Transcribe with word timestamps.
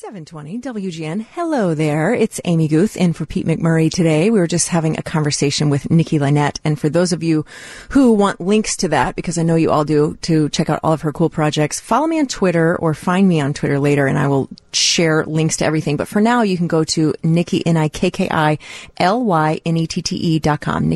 720 0.00 0.60
WGN. 0.60 1.26
Hello 1.32 1.74
there. 1.74 2.14
It's 2.14 2.40
Amy 2.44 2.68
Guth 2.68 2.96
in 2.96 3.12
for 3.12 3.26
Pete 3.26 3.44
McMurray 3.44 3.90
today. 3.90 4.30
We 4.30 4.38
were 4.38 4.46
just 4.46 4.68
having 4.68 4.96
a 4.96 5.02
conversation 5.02 5.70
with 5.70 5.90
Nikki 5.90 6.20
Lynette. 6.20 6.60
And 6.62 6.78
for 6.78 6.88
those 6.88 7.12
of 7.12 7.24
you 7.24 7.44
who 7.88 8.12
want 8.12 8.40
links 8.40 8.76
to 8.76 8.86
that, 8.90 9.16
because 9.16 9.38
I 9.38 9.42
know 9.42 9.56
you 9.56 9.72
all 9.72 9.84
do, 9.84 10.16
to 10.22 10.50
check 10.50 10.70
out 10.70 10.78
all 10.84 10.92
of 10.92 11.00
her 11.00 11.10
cool 11.10 11.30
projects, 11.30 11.80
follow 11.80 12.06
me 12.06 12.20
on 12.20 12.28
Twitter 12.28 12.76
or 12.76 12.94
find 12.94 13.26
me 13.26 13.40
on 13.40 13.54
Twitter 13.54 13.80
later 13.80 14.06
and 14.06 14.16
I 14.16 14.28
will 14.28 14.48
share 14.72 15.24
links 15.24 15.56
to 15.56 15.64
everything. 15.64 15.96
But 15.96 16.06
for 16.06 16.20
now, 16.20 16.42
you 16.42 16.56
can 16.56 16.68
go 16.68 16.84
to 16.84 17.12
Nikki, 17.24 17.66
N-I-K-K-I-L-Y-N-E-T-T-E 17.66 20.38
dot 20.38 20.60
com, 20.60 20.94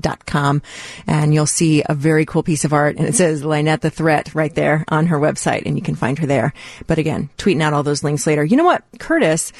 dot 0.00 0.26
com. 0.26 0.62
And 1.06 1.32
you'll 1.32 1.46
see 1.46 1.84
a 1.88 1.94
very 1.94 2.26
cool 2.26 2.42
piece 2.42 2.64
of 2.64 2.72
art 2.72 2.96
and 2.96 3.06
it 3.06 3.14
says 3.14 3.44
Lynette 3.44 3.82
the 3.82 3.90
Threat 3.90 4.34
right 4.34 4.52
there 4.52 4.84
on 4.88 5.06
her 5.06 5.20
website 5.20 5.62
and 5.64 5.76
you 5.76 5.82
can 5.82 5.94
find 5.94 6.18
her 6.18 6.26
there. 6.26 6.52
But 6.88 6.98
again, 6.98 7.30
tweeting 7.38 7.62
out 7.62 7.72
all 7.72 7.84
those 7.84 8.02
links 8.02 8.26
later. 8.26 8.31
You 8.40 8.56
know 8.56 8.64
what? 8.64 8.84
Curtis, 8.98 9.52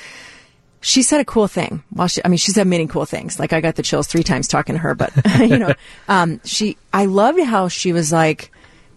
she 0.80 1.02
said 1.02 1.20
a 1.20 1.24
cool 1.24 1.48
thing. 1.48 1.82
Well, 1.92 2.08
she, 2.08 2.20
I 2.24 2.28
mean, 2.28 2.38
she 2.38 2.50
said 2.50 2.66
many 2.66 2.86
cool 2.86 3.06
things. 3.06 3.38
Like 3.38 3.52
I 3.52 3.60
got 3.60 3.76
the 3.76 3.82
chills 3.82 4.06
three 4.06 4.22
times 4.22 4.48
talking 4.48 4.74
to 4.74 4.78
her, 4.80 4.94
but 4.94 5.12
you 5.38 5.58
know, 5.58 5.74
um, 6.08 6.40
she, 6.44 6.76
I 6.92 7.06
loved 7.06 7.40
how 7.40 7.68
she 7.68 7.92
was 7.92 8.12
like, 8.12 8.50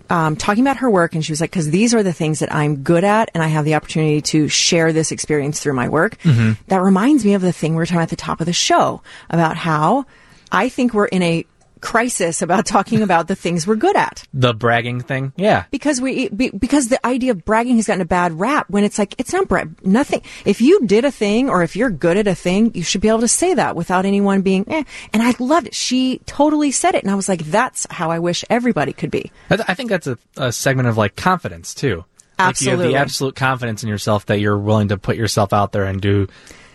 um, 0.10 0.36
talking 0.36 0.64
about 0.64 0.78
her 0.78 0.90
work 0.90 1.16
and 1.16 1.26
she 1.26 1.32
was 1.32 1.42
like, 1.42 1.52
cause 1.52 1.70
these 1.70 1.94
are 1.96 2.04
the 2.04 2.14
things 2.14 2.40
that 2.40 2.54
I'm 2.54 2.84
good 2.84 3.04
at 3.04 3.32
and 3.34 3.44
I 3.44 3.48
have 3.48 3.66
the 3.66 3.74
opportunity 3.74 4.22
to 4.22 4.48
share 4.48 4.94
this 4.94 5.12
experience 5.12 5.60
through 5.60 5.74
my 5.74 5.90
work. 5.90 6.18
That 6.68 6.82
reminds 6.82 7.26
me 7.26 7.34
of 7.34 7.42
the 7.42 7.52
thing 7.52 7.72
we 7.74 7.78
were 7.78 7.86
talking 7.86 7.98
about 7.98 8.04
at 8.04 8.10
the 8.10 8.16
top 8.16 8.40
of 8.40 8.46
the 8.46 8.54
show 8.54 9.02
about 9.30 9.58
how 9.58 10.06
I 10.52 10.70
think 10.70 10.94
we're 10.94 11.06
in 11.06 11.24
a 11.24 11.46
crisis 11.86 12.42
about 12.42 12.66
talking 12.66 13.02
about 13.04 13.28
the 13.28 13.36
things 13.36 13.68
we're 13.68 13.76
good 13.76 13.96
at 13.96 14.24
The 14.34 14.54
bragging 14.54 15.02
thing. 15.02 15.34
Yeah. 15.38 15.66
because 15.70 16.02
we 16.02 16.30
be, 16.30 16.50
because 16.50 16.88
the 16.88 17.06
idea 17.06 17.32
of 17.32 17.46
bragging 17.46 17.76
has 17.76 17.86
gotten 17.88 18.02
a 18.02 18.06
bad 18.06 18.40
rap 18.40 18.70
when 18.70 18.84
it's 18.84 18.98
like 18.98 19.14
it's 19.20 19.32
not 19.32 19.48
brag 19.48 19.86
nothing 19.86 20.22
if 20.46 20.62
you 20.62 20.86
did 20.88 21.06
a 21.06 21.12
thing 21.12 21.50
or 21.50 21.62
if 21.62 21.76
you're 21.76 21.92
good 21.92 22.18
at 22.18 22.28
a 22.28 22.36
thing 22.36 22.72
you 22.74 22.82
should 22.84 23.02
be 23.02 23.08
able 23.08 23.20
to 23.20 23.28
say 23.28 23.54
that 23.54 23.76
without 23.76 24.06
anyone 24.06 24.42
being 24.42 24.66
eh. 24.68 24.84
and 25.14 25.22
i 25.22 25.34
loved 25.40 25.68
it 25.68 25.76
she 25.76 26.20
totally 26.26 26.72
said 26.72 26.96
it 26.96 27.04
and 27.04 27.12
i 27.12 27.16
was 27.16 27.30
like 27.30 27.44
that's 27.46 27.86
how 27.92 28.10
i 28.10 28.18
wish 28.20 28.44
everybody 28.50 28.92
could 28.92 29.12
be 29.12 29.32
I 29.50 29.56
th- 29.58 29.70
I 29.70 29.74
think 29.76 29.90
that's 29.92 30.08
a, 30.08 30.18
a 30.38 30.52
segment 30.52 30.88
of 30.88 30.98
like 30.98 31.16
confidence 31.16 31.74
too. 31.74 31.98
Like 31.98 32.06
you 32.38 32.44
have 32.44 32.50
Absolutely. 32.50 32.88
the 32.88 32.96
absolute 32.96 33.36
confidence 33.36 33.84
in 33.84 33.90
yourself 33.90 34.26
that 34.26 34.40
you're 34.40 34.58
willing 34.58 34.90
to 34.90 34.98
put 34.98 35.16
yourself 35.16 35.54
out 35.54 35.72
there 35.72 35.86
and 35.86 36.02
do 36.02 36.28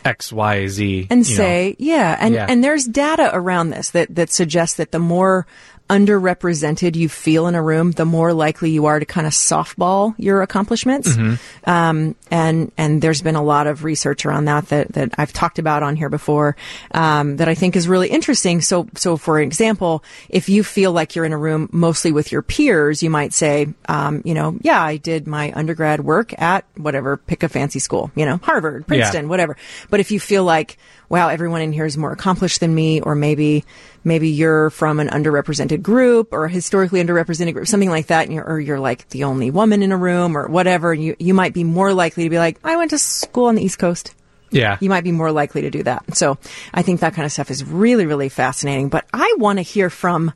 X, 0.04 0.32
Y, 0.32 0.66
Z. 0.66 1.06
and 1.10 1.26
you 1.28 1.34
know. 1.34 1.36
say 1.42 1.76
yeah 1.78 2.16
and 2.20 2.34
Yeah. 2.34 2.46
and 2.48 2.62
there's 2.64 2.84
data 2.86 3.30
around 3.32 3.70
this 3.70 3.90
that 3.90 4.14
that 4.14 4.30
suggests 4.30 4.76
that 4.76 4.92
the 4.92 4.98
more 4.98 5.46
underrepresented 5.91 6.94
you 6.94 7.08
feel 7.08 7.46
in 7.48 7.55
a 7.55 7.62
room 7.62 7.91
the 7.92 8.05
more 8.05 8.33
likely 8.33 8.70
you 8.70 8.86
are 8.86 9.00
to 9.00 9.05
kind 9.06 9.27
of 9.27 9.33
softball 9.33 10.14
your 10.19 10.41
accomplishments 10.42 11.08
Mm-hmm. 11.10 11.70
um, 11.70 12.14
and 12.30 12.70
and 12.78 13.02
there's 13.02 13.22
been 13.22 13.34
a 13.34 13.42
lot 13.42 13.66
of 13.66 13.83
research 13.84 14.24
around 14.24 14.44
that 14.44 14.68
that, 14.68 14.92
that 14.92 15.14
I've 15.18 15.33
talked 15.33 15.58
about 15.58 15.83
on 15.83 15.96
here 15.96 16.08
before 16.08 16.56
um, 16.92 17.36
that 17.38 17.48
I 17.48 17.55
think 17.55 17.74
is 17.74 17.88
really 17.88 18.08
interesting. 18.08 18.61
So 18.61 18.86
so 18.94 19.16
for 19.16 19.41
example, 19.41 20.05
if 20.28 20.48
you 20.48 20.62
feel 20.62 20.92
like 20.92 21.16
you're 21.16 21.24
in 21.24 21.33
a 21.33 21.38
room 21.38 21.68
mostly 21.72 22.12
with 22.12 22.30
your 22.30 22.42
peers, 22.42 23.02
you 23.02 23.11
might 23.11 23.33
say, 23.34 23.66
um, 23.88 24.22
you 24.24 24.34
know, 24.34 24.56
yeah, 24.62 24.80
I 24.80 24.96
did 24.96 25.27
my 25.27 25.52
undergrad 25.52 26.00
work 26.00 26.41
at 26.41 26.64
whatever, 26.77 27.16
pick 27.16 27.42
a 27.42 27.48
fancy 27.48 27.80
school, 27.80 28.12
you 28.14 28.24
know, 28.27 28.36
Harvard, 28.42 28.86
Princeton, 28.86 29.28
whatever. 29.28 29.56
But 29.91 30.00
if 30.00 30.11
you 30.12 30.20
feel 30.20 30.44
like 30.44 30.78
wow, 31.11 31.28
everyone 31.28 31.61
in 31.61 31.72
here 31.72 31.84
is 31.84 31.98
more 31.98 32.12
accomplished 32.12 32.61
than 32.61 32.75
me, 32.75 33.03
or 33.03 33.14
maybe 33.14 33.64
maybe 34.05 34.30
you're 34.30 34.70
from 34.70 35.00
an 35.00 35.08
underrepresented 35.08 35.83
group 35.83 36.33
or 36.33 36.47
a 36.47 36.50
historically 36.50 37.02
underrepresented 37.02 37.52
group, 37.52 37.67
something 37.67 37.91
like 37.91 38.06
that, 38.06 38.25
and 38.25 38.33
you're, 38.33 38.44
or 38.44 38.58
you're 38.58 38.80
like 38.80 39.06
the 39.11 39.25
only 39.25 39.50
woman 39.50 39.83
in 39.83 39.92
a 39.92 39.97
room 39.98 40.39
or 40.39 40.48
whatever, 40.48 40.94
you 40.94 41.17
you 41.19 41.34
might 41.34 41.52
be 41.52 41.64
more 41.64 41.92
likely 41.92 42.25
to 42.25 42.30
be 42.30 42.39
like, 42.39 42.58
I 42.64 42.77
went 42.77 42.92
to 42.92 42.98
school 42.98 43.47
on 43.47 43.56
the 43.56 43.62
East 43.62 43.78
Coast. 43.78 44.14
Yeah. 44.52 44.78
You 44.80 44.89
might 44.89 45.05
be 45.05 45.12
more 45.12 45.30
likely 45.30 45.62
to 45.62 45.70
do 45.70 45.83
that. 45.84 46.17
So 46.17 46.39
I 46.75 46.83
think 46.83 47.00
that 47.00 47.14
kind 47.14 47.27
of 47.27 47.33
stuff 47.33 47.50
is 47.50 47.64
really, 47.64 48.06
really 48.06 48.28
fascinating. 48.28 48.89
But 48.89 49.06
I 49.12 49.34
want 49.39 49.58
to 49.58 49.62
hear 49.62 49.91
from 49.91 50.33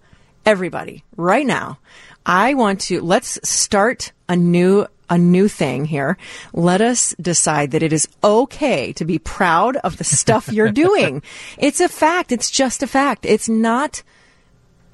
everybody 0.46 1.02
right 1.16 1.46
now. 1.46 1.78
I 2.26 2.54
want 2.54 2.82
to, 2.82 3.00
let's 3.00 3.40
start 3.48 4.12
a 4.28 4.36
new, 4.36 4.86
a 5.10 5.18
new 5.18 5.48
thing 5.48 5.84
here. 5.84 6.16
Let 6.52 6.80
us 6.80 7.14
decide 7.20 7.72
that 7.72 7.82
it 7.82 7.92
is 7.92 8.08
okay 8.22 8.92
to 8.94 9.04
be 9.04 9.18
proud 9.18 9.76
of 9.76 9.96
the 9.96 10.04
stuff 10.04 10.48
you're 10.48 10.72
doing. 10.84 11.22
It's 11.58 11.80
a 11.80 11.88
fact. 11.88 12.32
It's 12.32 12.50
just 12.50 12.82
a 12.82 12.86
fact. 12.86 13.26
It's 13.26 13.48
not 13.48 14.02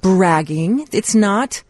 bragging. 0.01 0.87
It's 0.91 1.15
not 1.15 1.63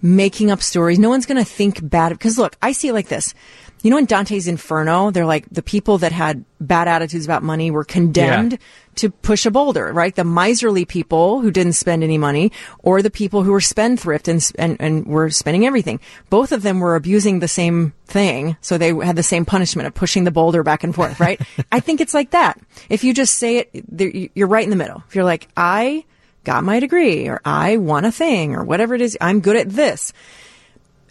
making 0.00 0.50
up 0.50 0.60
stories. 0.62 0.98
No 0.98 1.08
one's 1.08 1.26
going 1.26 1.42
to 1.42 1.50
think 1.50 1.88
bad. 1.88 2.10
Because 2.10 2.38
look, 2.38 2.56
I 2.62 2.72
see 2.72 2.88
it 2.88 2.92
like 2.92 3.08
this. 3.08 3.34
You 3.84 3.90
know, 3.90 3.98
in 3.98 4.06
Dante's 4.06 4.48
Inferno, 4.48 5.10
they're 5.10 5.26
like 5.26 5.46
the 5.50 5.62
people 5.62 5.98
that 5.98 6.10
had 6.10 6.42
bad 6.58 6.88
attitudes 6.88 7.26
about 7.26 7.42
money 7.42 7.70
were 7.70 7.84
condemned 7.84 8.52
Yeah. 8.52 8.58
to 8.96 9.10
push 9.10 9.44
a 9.44 9.50
boulder, 9.50 9.92
right? 9.92 10.14
The 10.14 10.24
miserly 10.24 10.86
people 10.86 11.42
who 11.42 11.50
didn't 11.50 11.74
spend 11.74 12.02
any 12.02 12.16
money 12.16 12.50
or 12.78 13.02
the 13.02 13.10
people 13.10 13.42
who 13.42 13.52
were 13.52 13.60
spendthrift 13.60 14.26
and, 14.26 14.50
and, 14.58 14.78
and 14.80 15.06
were 15.06 15.28
spending 15.28 15.66
everything. 15.66 16.00
Both 16.30 16.50
of 16.50 16.62
them 16.62 16.80
were 16.80 16.96
abusing 16.96 17.40
the 17.40 17.46
same 17.48 17.92
thing. 18.06 18.56
So 18.62 18.78
they 18.78 18.94
had 18.94 19.16
the 19.16 19.22
same 19.22 19.44
punishment 19.44 19.86
of 19.86 19.92
pushing 19.92 20.24
the 20.24 20.30
boulder 20.30 20.62
back 20.62 20.82
and 20.82 20.94
forth, 20.94 21.20
right? 21.20 21.38
I 21.70 21.80
think 21.80 22.00
it's 22.00 22.14
like 22.14 22.30
that. 22.30 22.58
If 22.88 23.04
you 23.04 23.12
just 23.12 23.34
say 23.34 23.68
it, 23.70 24.30
you're 24.34 24.48
right 24.48 24.64
in 24.64 24.70
the 24.70 24.76
middle. 24.76 25.02
If 25.06 25.14
you're 25.14 25.24
like, 25.24 25.46
I 25.58 26.06
got 26.44 26.64
my 26.64 26.80
degree 26.80 27.28
or 27.28 27.38
I 27.44 27.76
won 27.76 28.06
a 28.06 28.12
thing 28.12 28.54
or 28.54 28.64
whatever 28.64 28.94
it 28.94 29.02
is, 29.02 29.18
I'm 29.20 29.40
good 29.40 29.56
at 29.56 29.68
this 29.68 30.14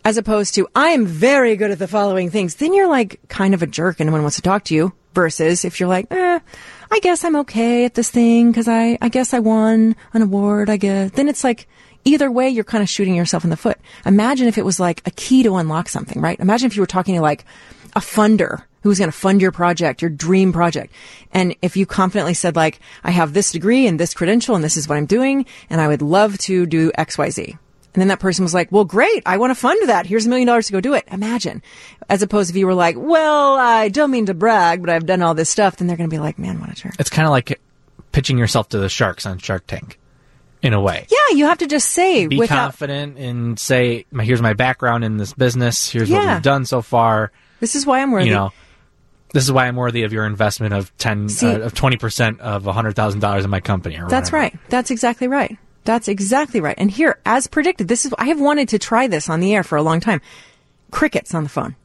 as 0.06 0.18
opposed 0.18 0.56
to 0.56 0.68
I 0.76 0.90
am 0.90 1.06
very 1.06 1.56
good 1.56 1.72
at 1.72 1.80
the 1.80 1.88
following 1.88 2.30
things, 2.30 2.56
then 2.56 2.74
you're 2.74 2.88
like 2.88 3.20
kind 3.30 3.54
of 3.54 3.62
a 3.62 3.68
jerk 3.68 4.00
and 4.00 4.08
no 4.08 4.12
one 4.12 4.22
wants 4.22 4.38
to 4.38 4.42
talk 4.42 4.66
to 4.66 4.76
you. 4.76 4.94
Versus 5.14 5.64
if 5.64 5.80
you're 5.80 5.90
like, 5.90 6.08
eh, 6.10 6.40
I 6.92 7.00
guess 7.02 7.24
I'm 7.24 7.36
okay 7.36 7.86
at 7.86 7.94
this 7.94 8.10
thing 8.10 8.50
because 8.52 8.68
I, 8.68 8.98
I 9.00 9.10
guess 9.10 9.32
I 9.32 9.38
won 9.38 9.96
an 10.14 10.24
award. 10.24 10.72
I 10.72 10.78
guess 10.78 11.12
then 11.12 11.30
it's 11.30 11.44
like 11.44 11.68
either 12.04 12.32
way 12.32 12.50
you're 12.50 12.64
kind 12.64 12.82
of 12.82 12.90
shooting 12.90 13.14
yourself 13.14 13.44
in 13.44 13.52
the 13.52 13.58
foot. 13.58 13.78
Imagine 14.08 14.48
if 14.48 14.58
it 14.58 14.66
was 14.66 14.80
like 14.80 15.04
a 15.06 15.12
key 15.12 15.44
to 15.44 15.56
unlock 15.58 15.88
something, 15.88 16.20
right? 16.20 16.40
Imagine 16.40 16.66
if 16.66 16.76
you 16.76 16.82
were 16.82 16.88
talking 16.88 17.14
to 17.14 17.22
like 17.22 17.46
a 17.96 18.00
funder 18.00 18.64
who's 18.82 18.98
going 18.98 19.12
to 19.12 19.18
fund 19.18 19.40
your 19.42 19.52
project, 19.52 20.02
your 20.02 20.10
dream 20.10 20.52
project. 20.52 20.94
And 21.32 21.56
if 21.62 21.78
you 21.78 21.86
confidently 21.86 22.34
said 22.34 22.56
like, 22.56 22.80
I 23.04 23.12
have 23.12 23.34
this 23.34 23.52
degree 23.52 23.88
and 23.88 24.00
this 24.00 24.14
credential 24.14 24.56
and 24.56 24.64
this 24.64 24.78
is 24.78 24.90
what 24.90 24.98
I'm 24.98 25.06
doing 25.06 25.46
and 25.70 25.80
I 25.80 25.88
would 25.88 26.02
love 26.02 26.38
to 26.40 26.66
do 26.66 26.92
X, 26.96 27.18
Y, 27.18 27.30
Z. 27.30 27.58
And 27.94 28.02
then 28.02 28.08
that 28.08 28.20
person 28.20 28.44
was 28.44 28.54
like, 28.54 28.72
well, 28.72 28.86
great. 28.86 29.22
I 29.26 29.38
want 29.38 29.52
to 29.52 29.56
fund 29.56 29.88
that. 29.88 30.06
Here's 30.08 30.26
a 30.26 30.30
million 30.30 30.48
dollars 30.48 30.66
to 30.68 30.74
go 30.74 30.82
do 30.82 30.94
it. 30.96 31.04
Imagine. 31.12 31.62
As 32.10 32.22
opposed 32.24 32.50
if 32.50 32.56
you 32.56 32.66
were 32.66 32.74
like, 32.74 32.96
well, 32.98 33.54
I 33.56 33.90
don't 33.90 34.10
mean 34.10 34.26
to 34.26 34.34
brag, 34.34 34.82
but 34.82 34.90
I've 34.90 35.06
done 35.06 35.22
all 35.22 35.36
this 35.36 35.50
stuff. 35.50 35.78
Then 35.78 35.88
they're 35.88 35.98
going 35.98 36.10
to 36.10 36.14
be 36.14 36.20
like, 36.20 36.40
man, 36.40 36.60
what 36.60 36.72
a 36.72 36.74
jerk. 36.76 36.96
It's 36.98 37.12
kind 37.12 37.28
of 37.28 37.32
like 37.32 37.60
pitching 38.12 38.38
yourself 38.38 38.70
to 38.70 38.80
the 38.80 38.90
sharks 38.90 39.26
on 39.28 39.38
Shark 39.38 39.68
Tank, 39.68 40.00
in 40.64 40.74
a 40.74 40.82
way. 40.82 41.06
Yeah, 41.12 41.36
you 41.38 41.46
have 41.46 41.60
to 41.60 41.68
just 41.68 41.90
say 41.92 42.26
Be 42.28 42.38
without, 42.40 42.56
confident 42.56 43.18
and 43.18 43.60
say, 43.60 44.06
"Here's 44.20 44.42
my 44.42 44.54
background 44.54 45.04
in 45.04 45.18
this 45.18 45.34
business. 45.34 45.90
Here's 45.90 46.10
what 46.10 46.24
Yeah. 46.24 46.34
we've 46.36 46.44
done 46.44 46.66
so 46.66 46.82
far." 46.82 47.32
this 47.60 47.76
is 47.76 47.86
why 47.86 48.02
I'm 48.02 48.12
worthy. 48.12 48.28
You 48.30 48.34
know, 48.34 48.54
this 49.34 49.44
is 49.44 49.52
why 49.52 49.68
I'm 49.68 49.76
worthy 49.76 50.04
of 50.04 50.14
your 50.14 50.26
investment 50.26 50.74
of 50.74 50.96
ten 50.98 51.30
See- 51.30 51.48
uh, 51.48 51.60
of 51.60 51.74
twenty 51.74 51.98
percent 51.98 52.40
of 52.42 52.66
hundred 52.66 52.96
thousand 52.96 53.20
dollars 53.20 53.44
in 53.46 53.50
my 53.52 53.60
company. 53.62 53.96
That's 53.96 54.32
whatever. 54.32 54.38
right. 54.38 54.58
That's 54.70 54.90
exactly 54.92 55.28
right. 55.28 55.58
That's 55.86 56.08
exactly 56.08 56.62
right. 56.62 56.76
And 56.78 56.90
here, 56.90 57.20
as 57.26 57.48
predicted, 57.48 57.88
this 57.88 58.06
is, 58.06 58.14
I 58.18 58.28
have 58.28 58.40
wanted 58.40 58.70
to 58.70 58.80
try 58.80 59.08
this 59.08 59.30
on 59.30 59.40
the 59.42 59.54
air 59.54 59.64
for 59.64 59.78
a 59.78 59.84
long 59.84 60.00
time. 60.00 60.22
Crickets 60.92 61.34
on 61.34 61.44
the 61.44 61.50
phone. 61.50 61.76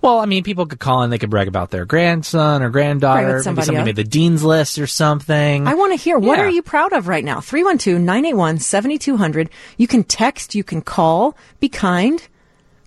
Well, 0.00 0.18
I 0.18 0.26
mean, 0.26 0.42
people 0.42 0.66
could 0.66 0.80
call 0.80 1.04
in. 1.04 1.10
They 1.10 1.18
could 1.18 1.30
brag 1.30 1.46
about 1.46 1.70
their 1.70 1.84
grandson 1.84 2.60
or 2.60 2.70
granddaughter. 2.70 3.20
With 3.24 3.34
Maybe 3.34 3.42
somebody 3.44 3.66
somebody 3.66 3.80
else. 3.82 3.86
made 3.86 3.96
the 3.96 4.02
dean's 4.10 4.42
list 4.42 4.80
or 4.80 4.88
something. 4.88 5.68
I 5.68 5.74
want 5.74 5.92
to 5.92 5.96
hear 5.96 6.18
what 6.18 6.38
Yeah. 6.38 6.46
are 6.46 6.50
you 6.50 6.60
proud 6.62 6.92
of 6.92 7.06
right 7.06 7.24
now? 7.24 7.38
312-981-7200. 7.38 9.48
You 9.76 9.86
can 9.86 10.02
text, 10.02 10.56
you 10.56 10.64
can 10.64 10.82
call, 10.82 11.36
be 11.60 11.68
kind, 11.68 12.20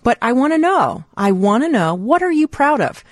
but 0.02 0.18
I 0.20 0.32
want 0.32 0.52
to 0.52 0.58
know. 0.58 1.04
I 1.16 1.32
want 1.32 1.64
to 1.64 1.70
know 1.70 1.94
what 1.94 2.22
are 2.22 2.32
you 2.32 2.46
proud 2.48 2.82
of? 2.82 3.02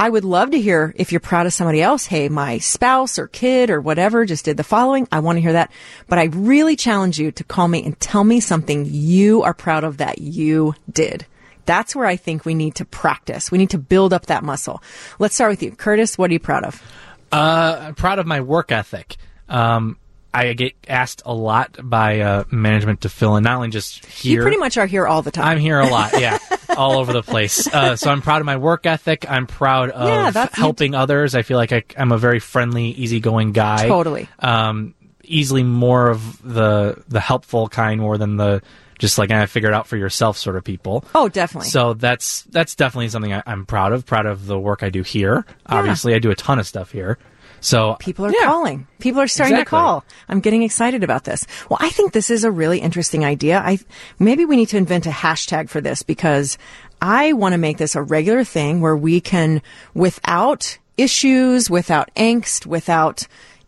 I 0.00 0.08
would 0.08 0.24
love 0.24 0.52
to 0.52 0.60
hear 0.60 0.94
if 0.96 1.12
you're 1.12 1.20
proud 1.20 1.44
of 1.44 1.52
somebody 1.52 1.82
else. 1.82 2.06
Hey, 2.06 2.30
my 2.30 2.56
spouse 2.56 3.18
or 3.18 3.26
kid 3.26 3.68
or 3.68 3.82
whatever 3.82 4.24
just 4.24 4.46
did 4.46 4.56
the 4.56 4.64
following. 4.64 5.06
I 5.12 5.20
want 5.20 5.36
to 5.36 5.42
hear 5.42 5.52
that. 5.52 5.70
But 6.08 6.18
I 6.18 6.24
really 6.24 6.74
challenge 6.74 7.18
you 7.18 7.32
to 7.32 7.44
call 7.44 7.68
me 7.68 7.84
and 7.84 8.00
tell 8.00 8.24
me 8.24 8.40
something 8.40 8.86
you 8.88 9.42
are 9.42 9.52
proud 9.52 9.84
of 9.84 9.98
that 9.98 10.18
you 10.18 10.74
did. 10.90 11.26
That's 11.66 11.94
where 11.94 12.06
I 12.06 12.16
think 12.16 12.46
we 12.46 12.54
need 12.54 12.76
to 12.76 12.86
practice. 12.86 13.50
We 13.50 13.58
need 13.58 13.70
to 13.70 13.78
build 13.78 14.14
up 14.14 14.24
that 14.26 14.42
muscle. 14.42 14.82
Let's 15.18 15.34
start 15.34 15.50
with 15.50 15.62
you. 15.62 15.72
Curtis, 15.72 16.16
what 16.16 16.30
are 16.30 16.32
you 16.32 16.40
proud 16.40 16.64
of? 16.64 16.82
Uh, 17.30 17.80
I'm 17.82 17.94
proud 17.94 18.18
of 18.18 18.26
my 18.26 18.40
work 18.40 18.72
ethic. 18.72 19.18
Um, 19.50 19.98
I 20.32 20.52
get 20.52 20.74
asked 20.88 21.22
a 21.26 21.34
lot 21.34 21.76
by 21.82 22.20
uh, 22.20 22.44
management 22.50 23.02
to 23.02 23.08
fill 23.08 23.36
in, 23.36 23.44
not 23.44 23.56
only 23.56 23.68
just 23.68 24.06
here. 24.06 24.36
You 24.36 24.42
pretty 24.42 24.58
much 24.58 24.78
are 24.78 24.86
here 24.86 25.06
all 25.06 25.22
the 25.22 25.30
time. 25.30 25.44
I'm 25.46 25.58
here 25.58 25.80
a 25.80 25.88
lot, 25.88 26.18
yeah, 26.20 26.38
all 26.76 26.98
over 26.98 27.12
the 27.12 27.22
place. 27.22 27.66
Uh, 27.66 27.96
so 27.96 28.10
I'm 28.10 28.22
proud 28.22 28.40
of 28.40 28.46
my 28.46 28.56
work 28.56 28.86
ethic. 28.86 29.26
I'm 29.28 29.46
proud 29.46 29.90
of 29.90 30.08
Yeah, 30.08 30.30
that's- 30.30 30.56
helping 30.58 30.94
others. 30.94 31.34
I 31.34 31.42
feel 31.42 31.56
like 31.56 31.72
I, 31.72 31.84
I'm 31.96 32.12
a 32.12 32.18
very 32.18 32.40
friendly, 32.40 32.90
easygoing 32.90 33.52
guy. 33.52 33.88
Totally. 33.88 34.28
Um, 34.38 34.94
easily 35.24 35.62
more 35.62 36.08
of 36.08 36.42
the 36.42 37.02
the 37.08 37.20
helpful 37.20 37.68
kind 37.68 38.00
more 38.00 38.18
than 38.18 38.36
the 38.36 38.62
just 38.98 39.16
like 39.16 39.30
I 39.30 39.46
figure 39.46 39.70
it 39.70 39.74
out 39.74 39.86
for 39.86 39.96
yourself 39.96 40.36
sort 40.36 40.56
of 40.56 40.64
people. 40.64 41.04
Oh, 41.14 41.28
definitely. 41.28 41.70
So 41.70 41.94
that's 41.94 42.42
that's 42.44 42.74
definitely 42.74 43.08
something 43.08 43.32
I, 43.32 43.42
am 43.46 43.64
proud 43.64 43.92
of. 43.92 44.04
Proud 44.04 44.26
of 44.26 44.46
the 44.46 44.58
work 44.58 44.82
I 44.82 44.90
do 44.90 45.02
here. 45.02 45.44
Yeah. 45.46 45.78
Obviously, 45.78 46.14
I 46.14 46.18
do 46.18 46.30
a 46.30 46.34
ton 46.34 46.58
of 46.58 46.66
stuff 46.66 46.92
here. 46.92 47.18
So 47.60 47.96
people 47.98 48.26
are 48.26 48.32
yeah. 48.32 48.46
calling. 48.46 48.86
People 48.98 49.20
are 49.20 49.28
starting 49.28 49.54
exactly. 49.54 49.76
to 49.76 49.82
call. 49.82 50.04
I'm 50.28 50.40
getting 50.40 50.62
excited 50.62 51.04
about 51.04 51.24
this. 51.24 51.46
Well, 51.68 51.78
I 51.80 51.90
think 51.90 52.12
this 52.12 52.30
is 52.30 52.44
a 52.44 52.50
really 52.50 52.80
interesting 52.80 53.24
idea. 53.24 53.58
I 53.58 53.78
maybe 54.18 54.44
we 54.44 54.56
need 54.56 54.68
to 54.70 54.76
invent 54.76 55.06
a 55.06 55.10
hashtag 55.10 55.68
for 55.68 55.80
this 55.80 56.02
because 56.02 56.58
I 57.00 57.32
want 57.32 57.52
to 57.52 57.58
make 57.58 57.78
this 57.78 57.94
a 57.94 58.02
regular 58.02 58.44
thing 58.44 58.80
where 58.80 58.96
we 58.96 59.20
can, 59.20 59.62
without 59.94 60.78
issues, 60.96 61.70
without 61.70 62.10
angst, 62.14 62.66
without 62.66 63.26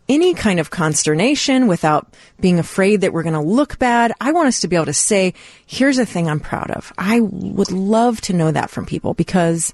any 0.09 0.33
kind 0.33 0.59
of 0.59 0.69
consternation, 0.69 1.67
without 1.67 2.13
being 2.39 2.59
afraid 2.59 3.01
that 3.01 3.13
we're 3.13 3.23
going 3.23 3.33
to 3.33 3.39
look 3.41 3.79
bad. 3.79 4.11
I 4.19 4.31
want 4.33 4.47
us 4.47 4.59
to 4.61 4.67
be 4.67 4.75
able 4.75 4.87
to 4.87 4.93
say, 4.93 5.33
here's 5.65 5.97
a 5.97 6.05
thing 6.05 6.29
I'm 6.29 6.39
proud 6.39 6.71
of. 6.71 6.91
I 6.97 7.21
would 7.21 7.71
love 7.71 8.19
to 8.21 8.33
know 8.33 8.51
that 8.51 8.69
from 8.69 8.85
people 8.85 9.13
because 9.13 9.73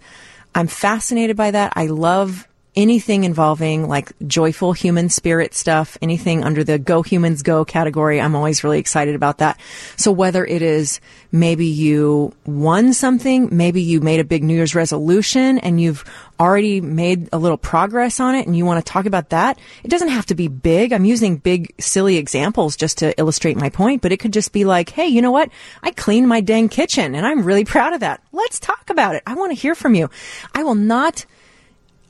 I'm 0.54 0.68
fascinated 0.68 1.36
by 1.36 1.51
that. 1.51 1.74
I 1.75 1.88
love 1.88 2.48
anything 2.75 3.24
involving 3.24 3.88
like 3.88 4.12
joyful 4.27 4.74
human 4.74 5.10
spirit 5.10 5.54
stuff, 5.54 5.98
anything 6.01 6.44
under 6.44 6.63
the 6.63 6.77
go 6.77 7.01
humans 7.01 7.42
go 7.42 7.66
category, 7.66 8.21
I'm 8.21 8.36
always 8.36 8.63
really 8.63 8.80
excited 8.80 9.16
about 9.16 9.39
that. 9.39 9.60
So 9.95 10.12
whether 10.12 10.45
it 10.45 10.62
is 10.62 11.01
maybe 11.31 11.66
you 11.66 12.33
won 12.45 12.94
something, 12.94 13.50
maybe 13.51 13.81
you 13.81 14.01
made 14.01 14.19
a 14.19 14.24
big 14.24 14.44
New 14.44 14.54
Year's 14.54 14.75
resolution 14.75 15.57
and 15.60 15.81
you've 15.81 16.06
already 16.39 16.80
made 16.80 17.30
a 17.33 17.38
little 17.38 17.57
progress 17.57 18.19
on 18.19 18.36
it 18.36 18.45
and 18.45 18.56
you 18.56 18.66
want 18.66 18.83
to 18.86 18.92
talk 18.92 19.06
about 19.06 19.30
that, 19.30 19.60
it 19.83 19.89
doesn't 19.89 20.10
have 20.10 20.27
to 20.27 20.36
be 20.36 20.48
big. 20.48 20.94
I'm 20.94 21.06
using 21.06 21.38
big, 21.38 21.74
silly 21.80 22.18
examples 22.18 22.75
just 22.75 23.00
to 23.00 23.18
illustrate 23.19 23.57
my 23.57 23.69
point, 23.69 24.01
but 24.01 24.12
it 24.12 24.18
could 24.18 24.33
just 24.33 24.54
be 24.54 24.63
like, 24.63 24.89
hey, 24.89 25.07
you 25.07 25.22
know 25.22 25.31
what? 25.31 25.50
I 25.83 25.92
cleaned 25.92 26.30
my 26.30 26.42
dang 26.42 26.69
kitchen 26.69 27.15
and 27.15 27.25
I'm 27.25 27.44
really 27.44 27.65
proud 27.69 27.94
of 27.94 28.01
that. 28.01 28.22
Let's 28.31 28.60
talk 28.60 28.89
about 28.89 29.15
it. 29.15 29.24
I 29.25 29.33
want 29.33 29.51
to 29.51 29.60
hear 29.60 29.75
from 29.75 29.95
you. 29.95 30.10
I 30.54 30.63
will 30.63 30.75
not 30.75 31.25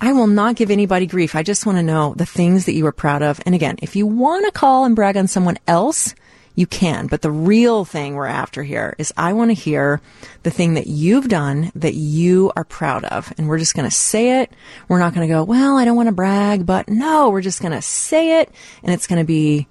I 0.01 0.13
will 0.13 0.27
not 0.27 0.55
give 0.55 0.71
anybody 0.71 1.05
grief. 1.05 1.35
I 1.35 1.43
just 1.43 1.65
want 1.65 1.77
to 1.77 1.83
know 1.83 2.13
the 2.15 2.25
things 2.25 2.65
that 2.65 2.73
you 2.73 2.85
are 2.85 2.91
proud 2.91 3.21
of. 3.21 3.39
And 3.45 3.53
again, 3.53 3.77
if 3.81 3.95
you 3.95 4.07
want 4.07 4.45
to 4.45 4.51
call 4.51 4.85
and 4.85 4.95
brag 4.95 5.17
on 5.17 5.27
someone 5.27 5.57
else, 5.67 6.15
you 6.55 6.67
can. 6.67 7.07
But 7.07 7.21
the 7.21 7.31
real 7.31 7.85
thing 7.85 8.15
we're 8.15 8.25
after 8.25 8.63
here 8.63 8.95
is 8.97 9.13
I 9.17 9.33
want 9.33 9.49
to 9.49 9.53
hear 9.53 10.01
the 10.43 10.51
thing 10.51 10.75
that 10.75 10.87
you've 10.87 11.27
done 11.27 11.71
that 11.75 11.95
you 11.95 12.51
are 12.55 12.63
proud 12.63 13.05
of. 13.05 13.33
And 13.37 13.47
we're 13.47 13.59
just 13.59 13.75
going 13.75 13.89
to 13.89 13.95
say 13.95 14.41
it. 14.41 14.51
We're 14.87 14.99
not 14.99 15.13
going 15.13 15.27
to 15.27 15.33
go, 15.33 15.43
well, 15.43 15.77
I 15.77 15.85
don't 15.85 15.95
want 15.95 16.07
to 16.07 16.15
brag, 16.15 16.65
but 16.65 16.89
no, 16.89 17.29
we're 17.29 17.41
just 17.41 17.61
going 17.61 17.73
to 17.73 17.81
say 17.81 18.41
it 18.41 18.51
and 18.83 18.93
it's 18.93 19.07
going 19.07 19.19
to 19.21 19.27
be 19.27 19.67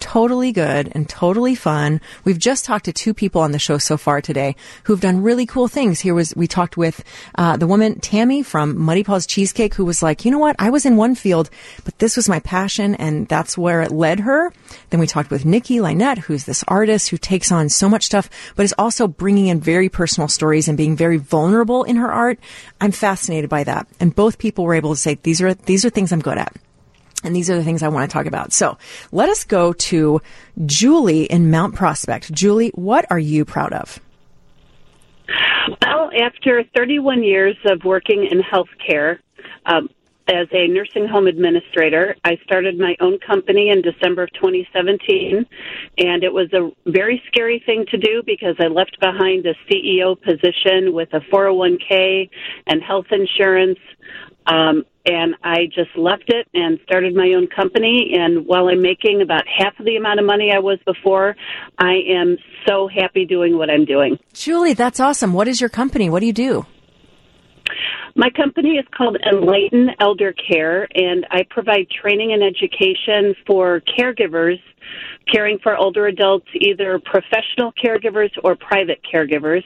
totally 0.00 0.52
good 0.52 0.90
and 0.92 1.08
totally 1.08 1.54
fun. 1.54 2.00
We've 2.24 2.38
just 2.38 2.64
talked 2.64 2.86
to 2.86 2.92
two 2.92 3.14
people 3.14 3.40
on 3.42 3.52
the 3.52 3.58
show 3.58 3.78
so 3.78 3.96
far 3.96 4.20
today 4.20 4.56
who've 4.84 5.00
done 5.00 5.22
really 5.22 5.46
cool 5.46 5.68
things. 5.68 6.00
Here 6.00 6.14
was, 6.14 6.34
we 6.34 6.46
talked 6.46 6.76
with, 6.76 7.04
uh, 7.36 7.56
the 7.56 7.66
woman, 7.66 8.00
Tammy 8.00 8.42
from 8.42 8.78
Muddy 8.78 9.04
Paws 9.04 9.26
Cheesecake, 9.26 9.74
who 9.74 9.84
was 9.84 10.02
like, 10.02 10.24
you 10.24 10.30
know 10.30 10.38
what? 10.38 10.56
I 10.58 10.70
was 10.70 10.84
in 10.86 10.96
one 10.96 11.14
field, 11.14 11.50
but 11.84 11.98
this 11.98 12.16
was 12.16 12.28
my 12.28 12.40
passion 12.40 12.94
and 12.96 13.28
that's 13.28 13.56
where 13.56 13.82
it 13.82 13.92
led 13.92 14.20
her. 14.20 14.52
Then 14.90 15.00
we 15.00 15.06
talked 15.06 15.30
with 15.30 15.44
Nikki 15.44 15.80
Lynette, 15.80 16.18
who's 16.18 16.44
this 16.44 16.64
artist 16.66 17.10
who 17.10 17.18
takes 17.18 17.52
on 17.52 17.68
so 17.68 17.88
much 17.88 18.04
stuff, 18.04 18.30
but 18.56 18.64
is 18.64 18.74
also 18.78 19.06
bringing 19.06 19.46
in 19.48 19.60
very 19.60 19.88
personal 19.88 20.28
stories 20.28 20.68
and 20.68 20.76
being 20.76 20.96
very 20.96 21.18
vulnerable 21.18 21.84
in 21.84 21.96
her 21.96 22.10
art. 22.10 22.38
I'm 22.80 22.92
fascinated 22.92 23.50
by 23.50 23.64
that. 23.64 23.86
And 24.00 24.14
both 24.14 24.38
people 24.38 24.64
were 24.64 24.74
able 24.74 24.94
to 24.94 25.00
say, 25.00 25.18
these 25.22 25.40
are, 25.42 25.54
these 25.54 25.84
are 25.84 25.90
things 25.90 26.12
I'm 26.12 26.20
good 26.20 26.38
at. 26.38 26.56
And 27.22 27.36
these 27.36 27.50
are 27.50 27.56
the 27.56 27.64
things 27.64 27.82
I 27.82 27.88
want 27.88 28.10
to 28.10 28.12
talk 28.12 28.26
about. 28.26 28.52
So 28.52 28.78
let 29.12 29.28
us 29.28 29.44
go 29.44 29.72
to 29.72 30.20
Julie 30.66 31.24
in 31.24 31.50
Mount 31.50 31.74
Prospect. 31.74 32.32
Julie, 32.32 32.70
what 32.74 33.06
are 33.10 33.18
you 33.18 33.44
proud 33.44 33.72
of? 33.72 34.00
Well, 35.82 36.10
after 36.20 36.64
31 36.74 37.22
years 37.22 37.56
of 37.66 37.84
working 37.84 38.26
in 38.30 38.40
healthcare, 38.40 39.18
um, 39.66 39.88
as 40.30 40.46
a 40.52 40.68
nursing 40.68 41.08
home 41.08 41.26
administrator. 41.26 42.14
I 42.24 42.36
started 42.44 42.78
my 42.78 42.96
own 43.00 43.18
company 43.18 43.70
in 43.70 43.82
December 43.82 44.24
of 44.24 44.32
2017, 44.34 45.44
and 45.98 46.22
it 46.22 46.32
was 46.32 46.52
a 46.52 46.70
very 46.90 47.22
scary 47.26 47.62
thing 47.66 47.84
to 47.90 47.98
do 47.98 48.22
because 48.24 48.54
I 48.60 48.68
left 48.68 48.98
behind 49.00 49.44
a 49.46 49.54
CEO 49.68 50.20
position 50.20 50.92
with 50.92 51.12
a 51.12 51.20
401k 51.32 52.30
and 52.66 52.82
health 52.82 53.06
insurance. 53.10 53.78
Um, 54.46 54.84
and 55.06 55.34
I 55.42 55.66
just 55.66 55.96
left 55.96 56.24
it 56.28 56.48
and 56.54 56.78
started 56.84 57.14
my 57.14 57.32
own 57.36 57.46
company. 57.46 58.12
And 58.18 58.46
while 58.46 58.68
I'm 58.68 58.82
making 58.82 59.22
about 59.22 59.44
half 59.46 59.78
of 59.78 59.86
the 59.86 59.96
amount 59.96 60.20
of 60.20 60.26
money 60.26 60.52
I 60.54 60.58
was 60.58 60.78
before, 60.84 61.36
I 61.78 61.94
am 62.08 62.36
so 62.66 62.88
happy 62.88 63.24
doing 63.24 63.56
what 63.56 63.70
I'm 63.70 63.84
doing. 63.84 64.18
Julie, 64.32 64.74
that's 64.74 65.00
awesome. 65.00 65.32
What 65.32 65.48
is 65.48 65.60
your 65.60 65.70
company? 65.70 66.10
What 66.10 66.20
do 66.20 66.26
you 66.26 66.32
do? 66.32 66.66
My 68.16 68.28
company 68.30 68.70
is 68.70 68.84
called 68.96 69.16
Enlighten 69.24 69.90
Elder 70.00 70.32
Care, 70.32 70.88
and 70.94 71.26
I 71.30 71.44
provide 71.48 71.88
training 71.90 72.32
and 72.32 72.42
education 72.42 73.34
for 73.46 73.82
caregivers 73.98 74.58
caring 75.32 75.58
for 75.62 75.76
older 75.76 76.06
adults, 76.06 76.48
either 76.54 76.98
professional 76.98 77.72
caregivers 77.82 78.30
or 78.42 78.56
private 78.56 79.00
caregivers. 79.12 79.62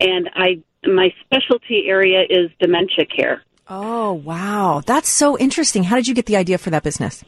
And 0.00 0.30
I, 0.34 0.62
my 0.86 1.12
specialty 1.24 1.86
area 1.88 2.22
is 2.28 2.50
dementia 2.60 3.06
care. 3.06 3.42
Oh, 3.68 4.12
wow. 4.12 4.82
That's 4.84 5.08
so 5.08 5.38
interesting. 5.38 5.84
How 5.84 5.96
did 5.96 6.08
you 6.08 6.14
get 6.14 6.26
the 6.26 6.36
idea 6.36 6.58
for 6.58 6.70
that 6.70 6.82
business? 6.82 7.24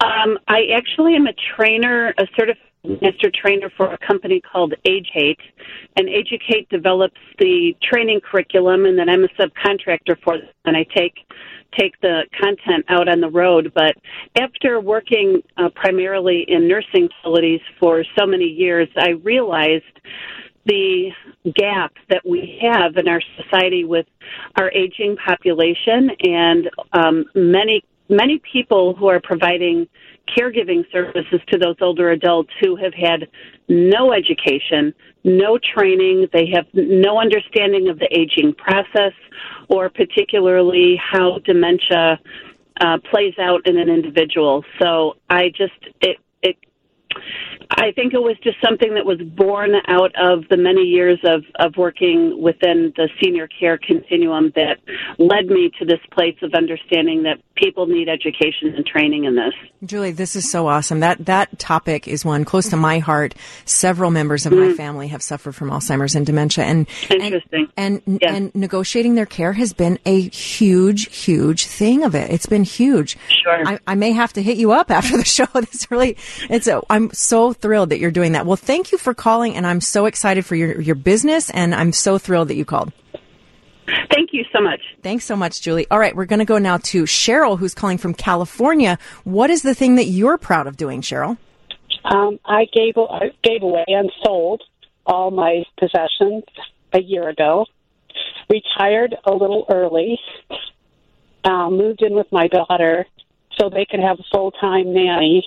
Um, 0.00 0.38
I 0.46 0.68
actually 0.76 1.14
am 1.16 1.26
a 1.26 1.34
trainer, 1.56 2.14
a 2.18 2.26
certified 2.36 2.62
master 3.02 3.30
trainer 3.34 3.70
for 3.76 3.92
a 3.92 3.98
company 3.98 4.40
called 4.40 4.74
AGE-u-cate, 4.84 5.40
and 5.96 6.08
AGE-u-cate 6.08 6.68
develops 6.68 7.20
the 7.38 7.74
training 7.82 8.20
curriculum, 8.20 8.84
and 8.84 8.98
then 8.98 9.08
I'm 9.08 9.24
a 9.24 9.28
subcontractor 9.28 10.16
for 10.22 10.38
them, 10.38 10.48
and 10.64 10.76
I 10.76 10.84
take 10.94 11.14
take 11.78 12.00
the 12.00 12.22
content 12.40 12.84
out 12.88 13.08
on 13.08 13.20
the 13.20 13.28
road. 13.28 13.72
But 13.74 13.94
after 14.40 14.80
working 14.80 15.42
uh, 15.58 15.68
primarily 15.74 16.46
in 16.48 16.66
nursing 16.66 17.08
facilities 17.20 17.60
for 17.78 18.04
so 18.18 18.26
many 18.26 18.46
years, 18.46 18.88
I 18.96 19.10
realized 19.22 19.84
the 20.68 21.10
gap 21.56 21.92
that 22.10 22.22
we 22.24 22.60
have 22.62 22.96
in 22.96 23.08
our 23.08 23.22
society 23.36 23.84
with 23.84 24.06
our 24.56 24.70
aging 24.72 25.16
population 25.16 26.10
and 26.22 26.70
um, 26.92 27.24
many 27.34 27.82
many 28.08 28.40
people 28.52 28.94
who 28.94 29.06
are 29.06 29.20
providing 29.20 29.86
caregiving 30.36 30.84
services 30.92 31.40
to 31.48 31.58
those 31.58 31.76
older 31.80 32.10
adults 32.10 32.50
who 32.60 32.76
have 32.76 32.92
had 32.94 33.26
no 33.68 34.12
education, 34.12 34.94
no 35.24 35.58
training, 35.74 36.26
they 36.32 36.46
have 36.54 36.66
no 36.74 37.18
understanding 37.18 37.88
of 37.88 37.98
the 37.98 38.08
aging 38.16 38.54
process 38.54 39.12
or 39.68 39.88
particularly 39.88 41.00
how 41.00 41.38
dementia 41.44 42.18
uh, 42.80 42.98
plays 43.10 43.34
out 43.40 43.66
in 43.66 43.78
an 43.78 43.88
individual. 43.88 44.64
So 44.80 45.14
I 45.28 45.48
just 45.48 45.72
it 46.00 46.18
it 46.42 46.56
I 47.78 47.92
think 47.92 48.12
it 48.12 48.22
was 48.22 48.36
just 48.42 48.56
something 48.64 48.94
that 48.94 49.06
was 49.06 49.20
born 49.20 49.70
out 49.86 50.12
of 50.16 50.48
the 50.48 50.56
many 50.56 50.82
years 50.82 51.18
of, 51.24 51.44
of 51.56 51.76
working 51.76 52.42
within 52.42 52.92
the 52.96 53.08
senior 53.22 53.46
care 53.46 53.78
continuum 53.78 54.52
that 54.56 54.78
led 55.18 55.46
me 55.46 55.70
to 55.78 55.84
this 55.84 56.00
place 56.12 56.36
of 56.42 56.54
understanding 56.54 57.22
that 57.22 57.38
people 57.54 57.86
need 57.86 58.08
education 58.08 58.74
and 58.74 58.84
training 58.84 59.24
in 59.24 59.36
this. 59.36 59.54
Julie, 59.84 60.10
this 60.10 60.34
is 60.34 60.50
so 60.50 60.66
awesome. 60.66 61.00
That 61.00 61.24
that 61.26 61.58
topic 61.58 62.08
is 62.08 62.24
one 62.24 62.44
close 62.44 62.68
to 62.70 62.76
my 62.76 62.98
heart. 62.98 63.34
Several 63.64 64.10
members 64.10 64.44
of 64.44 64.52
mm-hmm. 64.52 64.70
my 64.70 64.74
family 64.74 65.08
have 65.08 65.22
suffered 65.22 65.54
from 65.54 65.70
Alzheimer's 65.70 66.16
and 66.16 66.26
dementia, 66.26 66.64
and 66.64 66.88
interesting. 67.10 67.68
And 67.76 68.02
and, 68.06 68.18
yes. 68.20 68.34
and 68.34 68.54
negotiating 68.54 69.14
their 69.14 69.26
care 69.26 69.52
has 69.52 69.72
been 69.72 69.98
a 70.04 70.22
huge, 70.28 71.14
huge 71.14 71.66
thing 71.66 72.02
of 72.02 72.14
it. 72.14 72.30
It's 72.30 72.46
been 72.46 72.64
huge. 72.64 73.16
Sure. 73.42 73.66
I, 73.66 73.78
I 73.86 73.94
may 73.94 74.12
have 74.12 74.32
to 74.32 74.42
hit 74.42 74.56
you 74.56 74.72
up 74.72 74.90
after 74.90 75.16
the 75.16 75.24
show. 75.38 75.46
It's 75.54 75.90
really, 75.90 76.16
it's. 76.50 76.66
A, 76.66 76.82
I'm 76.90 77.12
so 77.12 77.52
thrilled 77.52 77.67
that 77.68 77.98
you're 77.98 78.10
doing 78.10 78.32
that. 78.32 78.46
Well, 78.46 78.56
thank 78.56 78.92
you 78.92 78.98
for 78.98 79.14
calling, 79.14 79.54
and 79.54 79.66
I'm 79.66 79.80
so 79.80 80.06
excited 80.06 80.44
for 80.44 80.54
your 80.54 80.80
your 80.80 80.94
business, 80.94 81.50
and 81.50 81.74
I'm 81.74 81.92
so 81.92 82.18
thrilled 82.18 82.48
that 82.48 82.56
you 82.56 82.64
called. 82.64 82.92
Thank 84.10 84.30
you 84.32 84.44
so 84.52 84.60
much. 84.60 84.80
Thanks 85.02 85.24
so 85.24 85.36
much, 85.36 85.62
Julie. 85.62 85.86
All 85.90 85.98
right, 85.98 86.14
we're 86.14 86.26
going 86.26 86.40
to 86.40 86.44
go 86.44 86.58
now 86.58 86.78
to 86.78 87.04
Cheryl, 87.04 87.58
who's 87.58 87.74
calling 87.74 87.98
from 87.98 88.12
California. 88.14 88.98
What 89.24 89.50
is 89.50 89.62
the 89.62 89.74
thing 89.74 89.96
that 89.96 90.04
you're 90.04 90.36
proud 90.36 90.66
of 90.66 90.76
doing, 90.76 91.00
Cheryl? 91.00 91.38
Um, 92.04 92.38
I 92.44 92.66
gave 92.72 92.96
I 92.96 93.30
gave 93.42 93.62
away 93.62 93.84
and 93.86 94.10
sold 94.24 94.62
all 95.06 95.30
my 95.30 95.64
possessions 95.78 96.44
a 96.92 97.00
year 97.00 97.28
ago. 97.28 97.66
Retired 98.50 99.14
a 99.24 99.32
little 99.32 99.66
early. 99.70 100.18
Uh, 101.44 101.70
moved 101.70 102.02
in 102.02 102.14
with 102.14 102.26
my 102.32 102.48
daughter 102.48 103.06
so 103.58 103.70
they 103.70 103.84
can 103.84 104.00
have 104.00 104.18
a 104.18 104.24
full 104.32 104.50
time 104.52 104.92
nanny 104.92 105.46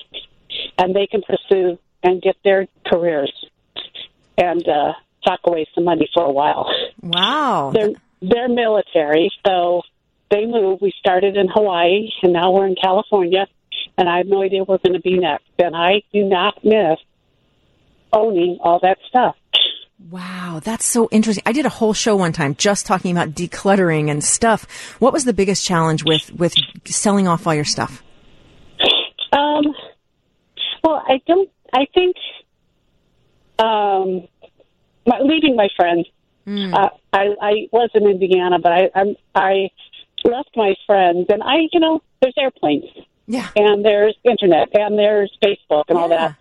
and 0.77 0.95
they 0.95 1.07
can 1.07 1.21
pursue 1.21 1.77
and 2.03 2.21
get 2.21 2.35
their 2.43 2.67
careers 2.85 3.31
and 4.37 4.67
uh, 4.67 4.93
sock 5.23 5.39
away 5.45 5.67
some 5.75 5.83
money 5.83 6.09
for 6.13 6.23
a 6.23 6.31
while. 6.31 6.69
Wow. 7.01 7.71
They're 7.73 7.91
they're 8.21 8.49
military, 8.49 9.31
so 9.45 9.81
they 10.29 10.45
move. 10.45 10.79
We 10.81 10.93
started 10.99 11.35
in 11.35 11.47
Hawaii 11.47 12.09
and 12.21 12.33
now 12.33 12.51
we're 12.51 12.67
in 12.67 12.75
California 12.75 13.47
and 13.97 14.09
I 14.09 14.17
have 14.17 14.27
no 14.27 14.41
idea 14.41 14.63
where 14.63 14.79
we're 14.83 14.89
going 14.89 15.01
to 15.01 15.01
be 15.01 15.17
next. 15.17 15.45
And 15.59 15.75
I 15.75 16.03
do 16.13 16.23
not 16.23 16.63
miss 16.63 16.97
owning 18.13 18.57
all 18.61 18.79
that 18.81 18.97
stuff. 19.07 19.35
Wow, 20.09 20.59
that's 20.63 20.85
so 20.85 21.07
interesting. 21.11 21.43
I 21.45 21.51
did 21.51 21.65
a 21.65 21.69
whole 21.69 21.93
show 21.93 22.15
one 22.15 22.33
time 22.33 22.55
just 22.55 22.87
talking 22.87 23.11
about 23.11 23.35
decluttering 23.35 24.09
and 24.09 24.23
stuff. 24.23 24.65
What 24.99 25.13
was 25.13 25.25
the 25.25 25.33
biggest 25.33 25.63
challenge 25.63 26.03
with 26.03 26.31
with 26.33 26.55
selling 26.85 27.27
off 27.27 27.45
all 27.45 27.53
your 27.53 27.65
stuff? 27.65 28.01
Um, 29.31 29.63
well, 30.83 31.03
I 31.07 31.21
don't. 31.27 31.49
I 31.73 31.85
think 31.93 32.15
um, 33.59 34.27
my, 35.05 35.19
leaving 35.21 35.55
my 35.55 35.69
friends. 35.75 36.07
Uh, 36.73 36.89
I 37.13 37.27
I 37.41 37.51
was 37.71 37.89
in 37.93 38.07
Indiana, 38.07 38.57
but 38.59 38.71
I 38.71 38.89
I'm, 38.95 39.15
I 39.35 39.69
left 40.25 40.49
my 40.55 40.73
friends, 40.87 41.27
and 41.29 41.41
I 41.43 41.67
you 41.71 41.79
know 41.79 42.01
there's 42.21 42.33
airplanes 42.37 42.85
Yeah. 43.27 43.47
and 43.55 43.85
there's 43.85 44.15
internet 44.23 44.69
and 44.73 44.97
there's 44.97 45.31
Facebook 45.43 45.85
and 45.89 45.97
all 45.97 46.09
that. 46.09 46.35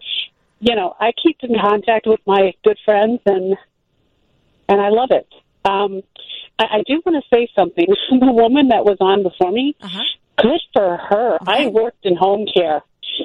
You 0.60 0.74
know, 0.74 0.94
I 1.00 1.12
keep 1.22 1.38
in 1.42 1.54
contact 1.58 2.06
with 2.06 2.20
my 2.26 2.52
good 2.64 2.78
friends 2.84 3.20
and 3.26 3.56
and 4.68 4.80
I 4.80 4.88
love 4.88 5.10
it. 5.10 5.28
Um, 5.64 6.02
I, 6.58 6.78
I 6.78 6.82
do 6.86 7.02
want 7.04 7.22
to 7.22 7.28
say 7.36 7.48
something. 7.54 7.86
the 8.10 8.32
woman 8.32 8.68
that 8.68 8.84
was 8.84 8.96
on 9.00 9.22
before 9.22 9.52
me, 9.52 9.76
Uh-huh. 9.82 10.02
good 10.38 10.60
for 10.72 10.96
her. 10.96 11.38
I 11.46 11.66
worked 11.68 12.04
in 12.04 12.16
home 12.16 12.46
care. 12.52 12.82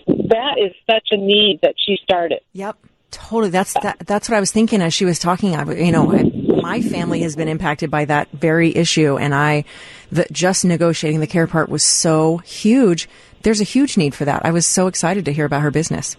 That 0.08 0.58
is 0.58 0.74
such 0.90 1.08
a 1.12 1.18
need 1.18 1.60
that 1.62 1.76
she 1.78 1.98
started. 2.04 2.42
Yep. 2.54 2.78
Totally. 3.12 3.50
That's 3.50 3.74
that, 3.76 4.00
that's 4.00 4.28
what 4.28 4.36
I 4.36 4.40
was 4.40 4.52
thinking 4.52 4.82
as 4.82 4.94
she 4.94 5.06
was 5.06 5.20
talking. 5.20 5.56
I, 5.56 5.64
you 5.74 5.92
know, 5.92 6.12
I, 6.12 6.24
my 6.24 6.82
family 6.82 7.22
has 7.22 7.36
been 7.36 7.48
impacted 7.48 7.90
by 7.90 8.06
that 8.06 8.30
very 8.32 8.76
issue, 8.76 9.18
and 9.18 9.34
I, 9.34 9.64
the, 10.12 10.26
just 10.32 10.66
negotiating 10.66 11.22
the 11.22 11.28
care 11.28 11.48
part 11.48 11.70
was 11.70 11.84
so 11.84 12.40
huge. 12.40 13.08
There's 13.44 13.62
a 13.62 13.66
huge 13.66 13.96
need 13.96 14.16
for 14.16 14.26
that. 14.26 14.46
I 14.46 14.52
was 14.52 14.66
so 14.66 14.88
excited 14.88 15.26
to 15.26 15.34
hear 15.34 15.46
about 15.46 15.62
her 15.62 15.72
business. 15.72 16.18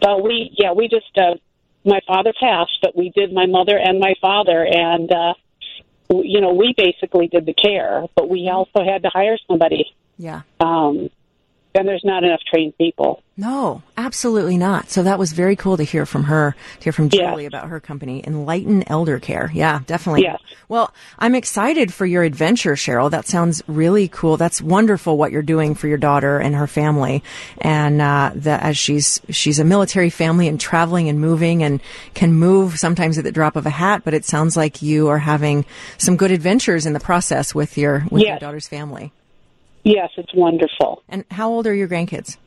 But 0.00 0.24
we, 0.24 0.50
yeah, 0.58 0.72
we 0.72 0.88
just, 0.88 1.16
uh, 1.16 1.36
my 1.84 2.00
father 2.06 2.32
passed, 2.40 2.78
but 2.82 2.96
we 2.96 3.12
did 3.14 3.32
my 3.32 3.46
mother 3.46 3.78
and 3.78 4.00
my 4.00 4.14
father, 4.20 4.66
and, 4.66 5.12
uh, 5.12 5.34
w- 6.08 6.28
you 6.28 6.40
know, 6.40 6.52
we 6.54 6.74
basically 6.76 7.28
did 7.28 7.46
the 7.46 7.54
care, 7.54 8.06
but 8.16 8.28
we 8.28 8.50
also 8.52 8.84
had 8.84 9.02
to 9.02 9.10
hire 9.12 9.38
somebody. 9.46 9.94
Yeah. 10.18 10.42
Um, 10.58 11.10
and 11.74 11.88
there's 11.88 12.04
not 12.04 12.22
enough 12.22 12.40
trained 12.48 12.76
people. 12.78 13.22
No, 13.36 13.82
absolutely 13.96 14.56
not. 14.56 14.90
So 14.90 15.02
that 15.02 15.18
was 15.18 15.32
very 15.32 15.56
cool 15.56 15.76
to 15.76 15.82
hear 15.82 16.06
from 16.06 16.24
her, 16.24 16.54
to 16.78 16.84
hear 16.84 16.92
from. 16.92 17.08
Julie 17.08 17.46
about 17.46 17.68
her 17.68 17.80
company, 17.80 18.22
Enlighten 18.24 18.84
Elder 18.88 19.18
Care. 19.18 19.50
Yeah, 19.52 19.80
definitely. 19.86 20.22
Yes. 20.22 20.40
Well, 20.68 20.94
I'm 21.18 21.34
excited 21.34 21.92
for 21.92 22.06
your 22.06 22.22
adventure, 22.22 22.74
Cheryl. 22.74 23.10
That 23.10 23.26
sounds 23.26 23.62
really 23.66 24.06
cool. 24.08 24.36
That's 24.36 24.62
wonderful 24.62 25.18
what 25.18 25.32
you're 25.32 25.42
doing 25.42 25.74
for 25.74 25.88
your 25.88 25.98
daughter 25.98 26.38
and 26.38 26.54
her 26.54 26.68
family. 26.68 27.24
And, 27.60 28.00
uh, 28.00 28.32
that 28.36 28.62
as 28.62 28.78
she's, 28.78 29.20
she's 29.30 29.58
a 29.58 29.64
military 29.64 30.10
family 30.10 30.46
and 30.46 30.60
traveling 30.60 31.08
and 31.08 31.20
moving 31.20 31.64
and 31.64 31.80
can 32.14 32.32
move 32.32 32.78
sometimes 32.78 33.18
at 33.18 33.24
the 33.24 33.32
drop 33.32 33.56
of 33.56 33.66
a 33.66 33.70
hat, 33.70 34.02
but 34.04 34.14
it 34.14 34.24
sounds 34.24 34.56
like 34.56 34.80
you 34.80 35.08
are 35.08 35.18
having 35.18 35.64
some 35.98 36.16
good 36.16 36.30
adventures 36.30 36.86
in 36.86 36.92
the 36.92 37.00
process 37.00 37.52
with 37.52 37.76
your, 37.76 38.06
with 38.10 38.22
your 38.22 38.38
daughter's 38.38 38.68
family. 38.68 39.12
Yes, 39.84 40.10
it's 40.16 40.34
wonderful. 40.34 41.02
And 41.08 41.24
how 41.30 41.50
old 41.50 41.66
are 41.66 41.74
your 41.74 41.88
grandkids? 41.88 42.38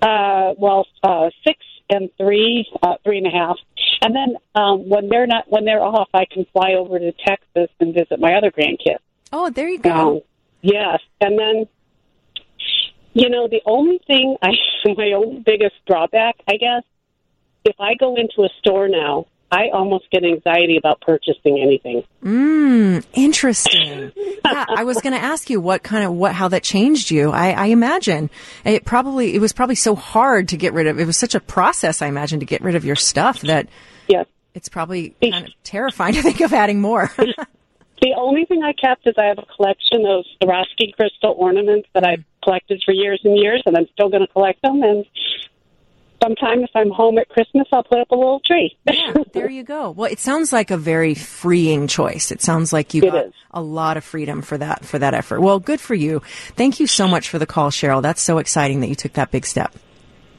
Uh, 0.00 0.54
well, 0.58 0.86
uh, 1.04 1.30
six 1.46 1.58
and 1.90 2.08
three, 2.16 2.66
uh, 2.82 2.94
three 3.04 3.18
and 3.18 3.26
a 3.26 3.30
half. 3.30 3.56
And 4.00 4.16
then 4.16 4.36
um, 4.54 4.88
when 4.88 5.08
they're 5.08 5.26
not, 5.26 5.44
when 5.48 5.64
they're 5.64 5.82
off, 5.82 6.08
I 6.14 6.24
can 6.24 6.46
fly 6.52 6.72
over 6.72 6.98
to 6.98 7.12
Texas 7.12 7.68
and 7.78 7.94
visit 7.94 8.18
my 8.18 8.34
other 8.34 8.50
grandkids. 8.50 8.98
Oh, 9.32 9.50
there 9.50 9.68
you 9.68 9.78
go. 9.78 9.90
Um, 9.90 10.20
yes, 10.62 10.98
and 11.20 11.38
then, 11.38 11.68
you 13.12 13.28
know, 13.28 13.48
the 13.48 13.60
only 13.66 14.00
thing 14.06 14.36
I, 14.42 14.50
my 14.96 15.12
only 15.12 15.40
biggest 15.40 15.74
drawback, 15.86 16.36
I 16.48 16.56
guess, 16.56 16.82
if 17.64 17.76
I 17.78 17.94
go 17.94 18.16
into 18.16 18.42
a 18.42 18.48
store 18.58 18.88
now, 18.88 19.26
I 19.52 19.68
almost 19.74 20.10
get 20.10 20.24
anxiety 20.24 20.78
about 20.78 21.02
purchasing 21.02 21.60
anything. 21.60 22.02
Mm, 22.24 23.04
interesting. 23.12 24.10
yeah, 24.16 24.64
I 24.68 24.84
was 24.84 25.00
going 25.02 25.12
to 25.12 25.22
ask 25.22 25.50
you 25.50 25.60
what 25.60 25.82
kind 25.82 26.04
of 26.04 26.12
what 26.12 26.32
how 26.34 26.48
that 26.48 26.62
changed 26.62 27.10
you. 27.10 27.30
I, 27.30 27.50
I 27.52 27.66
imagine 27.66 28.30
it 28.64 28.86
probably 28.86 29.34
it 29.34 29.40
was 29.40 29.52
probably 29.52 29.74
so 29.74 29.94
hard 29.94 30.48
to 30.48 30.56
get 30.56 30.72
rid 30.72 30.86
of. 30.86 30.98
It 30.98 31.06
was 31.06 31.18
such 31.18 31.34
a 31.34 31.40
process, 31.40 32.00
I 32.00 32.06
imagine, 32.06 32.40
to 32.40 32.46
get 32.46 32.62
rid 32.62 32.74
of 32.76 32.84
your 32.86 32.96
stuff 32.96 33.42
that 33.42 33.68
Yes. 34.08 34.26
it's 34.54 34.68
probably 34.70 35.14
kind 35.22 35.46
of 35.46 35.52
terrifying 35.64 36.14
to 36.18 36.22
think 36.22 36.40
of 36.40 36.52
adding 36.54 36.80
more. 36.80 37.12
The 38.00 38.14
only 38.16 38.44
thing 38.46 38.64
I 38.64 38.72
kept 38.72 39.06
is 39.06 39.14
I 39.16 39.26
have 39.26 39.38
a 39.38 39.46
collection 39.54 40.04
of 40.06 40.24
Swarovski 40.42 40.92
crystal 40.96 41.36
ornaments 41.38 41.88
that 41.94 42.02
I've 42.04 42.24
collected 42.42 42.82
for 42.84 42.92
years 42.92 43.20
and 43.22 43.38
years, 43.38 43.62
and 43.64 43.76
I'm 43.76 43.86
still 43.92 44.08
going 44.08 44.26
to 44.26 44.32
collect 44.32 44.60
them. 44.60 44.82
And 44.82 45.06
sometime 46.22 46.62
if 46.62 46.70
I'm 46.74 46.90
home 46.90 47.18
at 47.18 47.28
Christmas, 47.28 47.66
I'll 47.72 47.82
put 47.82 47.98
up 47.98 48.10
a 48.10 48.14
little 48.14 48.40
tree. 48.46 48.76
yeah, 48.86 49.14
there 49.32 49.50
you 49.50 49.62
go. 49.64 49.90
Well, 49.90 50.10
it 50.10 50.20
sounds 50.20 50.52
like 50.52 50.70
a 50.70 50.76
very 50.76 51.14
freeing 51.14 51.86
choice. 51.88 52.30
It 52.30 52.40
sounds 52.40 52.72
like 52.72 52.94
you 52.94 53.02
It 53.02 53.10
got 53.10 53.26
is. 53.26 53.32
a 53.50 53.60
lot 53.62 53.96
of 53.96 54.04
freedom 54.04 54.42
for 54.42 54.56
that 54.58 54.84
for 54.84 54.98
that 54.98 55.14
effort. 55.14 55.40
Well, 55.40 55.58
good 55.58 55.80
for 55.80 55.94
you. 55.94 56.22
Thank 56.56 56.80
you 56.80 56.86
so 56.86 57.08
much 57.08 57.28
for 57.28 57.38
the 57.38 57.46
call, 57.46 57.70
Cheryl. 57.70 58.02
That's 58.02 58.22
so 58.22 58.38
exciting 58.38 58.80
that 58.80 58.88
you 58.88 58.94
took 58.94 59.14
that 59.14 59.30
big 59.30 59.44
step. 59.46 59.74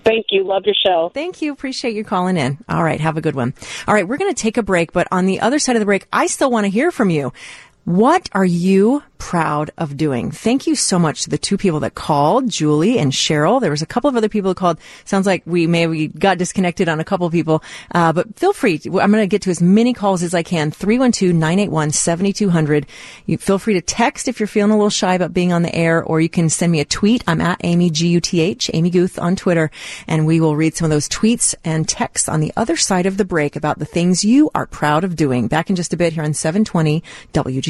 Thank 0.05 0.27
you. 0.31 0.43
Love 0.45 0.63
your 0.65 0.75
show. 0.85 1.11
Thank 1.13 1.41
you. 1.41 1.53
Appreciate 1.53 1.95
you 1.95 2.03
calling 2.03 2.35
in. 2.35 2.57
All 2.67 2.83
right. 2.83 2.99
Have 2.99 3.15
a 3.15 3.21
good 3.21 3.35
one. 3.35 3.53
All 3.87 3.93
right. 3.93 4.05
We're 4.05 4.17
going 4.17 4.33
to 4.33 4.41
take 4.41 4.57
a 4.57 4.63
break, 4.63 4.91
but 4.91 5.07
on 5.11 5.25
the 5.25 5.39
other 5.39 5.59
side 5.59 5.77
of 5.77 5.79
the 5.79 5.85
break, 5.85 6.07
I 6.11 6.27
still 6.27 6.51
want 6.51 6.65
to 6.65 6.69
hear 6.69 6.91
from 6.91 7.09
you. 7.09 7.31
What 7.85 8.29
are 8.31 8.45
you 8.45 9.03
proud 9.17 9.71
of 9.77 9.97
doing? 9.97 10.31
Thank 10.31 10.67
you 10.67 10.75
so 10.75 10.97
much 10.99 11.23
to 11.23 11.29
the 11.29 11.37
two 11.37 11.57
people 11.57 11.81
that 11.81 11.95
called, 11.95 12.49
Julie 12.49 12.97
and 12.97 13.11
Cheryl. 13.11 13.59
There 13.59 13.71
was 13.71 13.81
a 13.81 13.85
couple 13.85 14.09
of 14.09 14.15
other 14.15 14.29
people 14.29 14.51
who 14.51 14.55
called. 14.55 14.79
Sounds 15.03 15.25
like 15.25 15.43
we 15.45 15.67
maybe 15.67 16.07
got 16.07 16.37
disconnected 16.37 16.87
on 16.87 17.01
a 17.01 17.05
couple 17.05 17.27
of 17.27 17.33
people. 17.33 17.61
Uh, 17.91 18.13
but 18.13 18.37
feel 18.37 18.53
free. 18.53 18.77
To, 18.79 19.01
I'm 19.01 19.11
going 19.11 19.23
to 19.23 19.27
get 19.27 19.41
to 19.43 19.49
as 19.49 19.61
many 19.61 19.93
calls 19.93 20.23
as 20.23 20.33
I 20.33 20.43
can. 20.43 20.71
312-981-7200. 20.71 22.85
You 23.25 23.37
feel 23.37 23.59
free 23.59 23.73
to 23.73 23.81
text 23.81 24.29
if 24.29 24.39
you're 24.39 24.47
feeling 24.47 24.71
a 24.71 24.77
little 24.77 24.89
shy 24.89 25.15
about 25.15 25.33
being 25.33 25.51
on 25.51 25.63
the 25.63 25.75
air, 25.75 26.01
or 26.03 26.21
you 26.21 26.29
can 26.29 26.47
send 26.49 26.71
me 26.71 26.79
a 26.79 26.85
tweet. 26.85 27.21
I'm 27.27 27.41
at 27.41 27.59
Amy 27.63 27.89
G-U-T-H, 27.89 28.71
Amy 28.73 28.89
Guth 28.89 29.19
on 29.19 29.35
Twitter, 29.35 29.69
and 30.07 30.25
we 30.25 30.39
will 30.39 30.55
read 30.55 30.75
some 30.75 30.85
of 30.85 30.91
those 30.91 31.09
tweets 31.09 31.53
and 31.65 31.85
texts 31.87 32.29
on 32.29 32.39
the 32.39 32.53
other 32.55 32.77
side 32.77 33.05
of 33.05 33.17
the 33.17 33.25
break 33.25 33.57
about 33.57 33.79
the 33.79 33.85
things 33.85 34.23
you 34.23 34.49
are 34.55 34.65
proud 34.65 35.03
of 35.03 35.17
doing. 35.17 35.47
Back 35.47 35.69
in 35.69 35.75
just 35.75 35.93
a 35.93 35.97
bit 35.97 36.13
here 36.13 36.23
on 36.23 36.33
720 36.33 37.03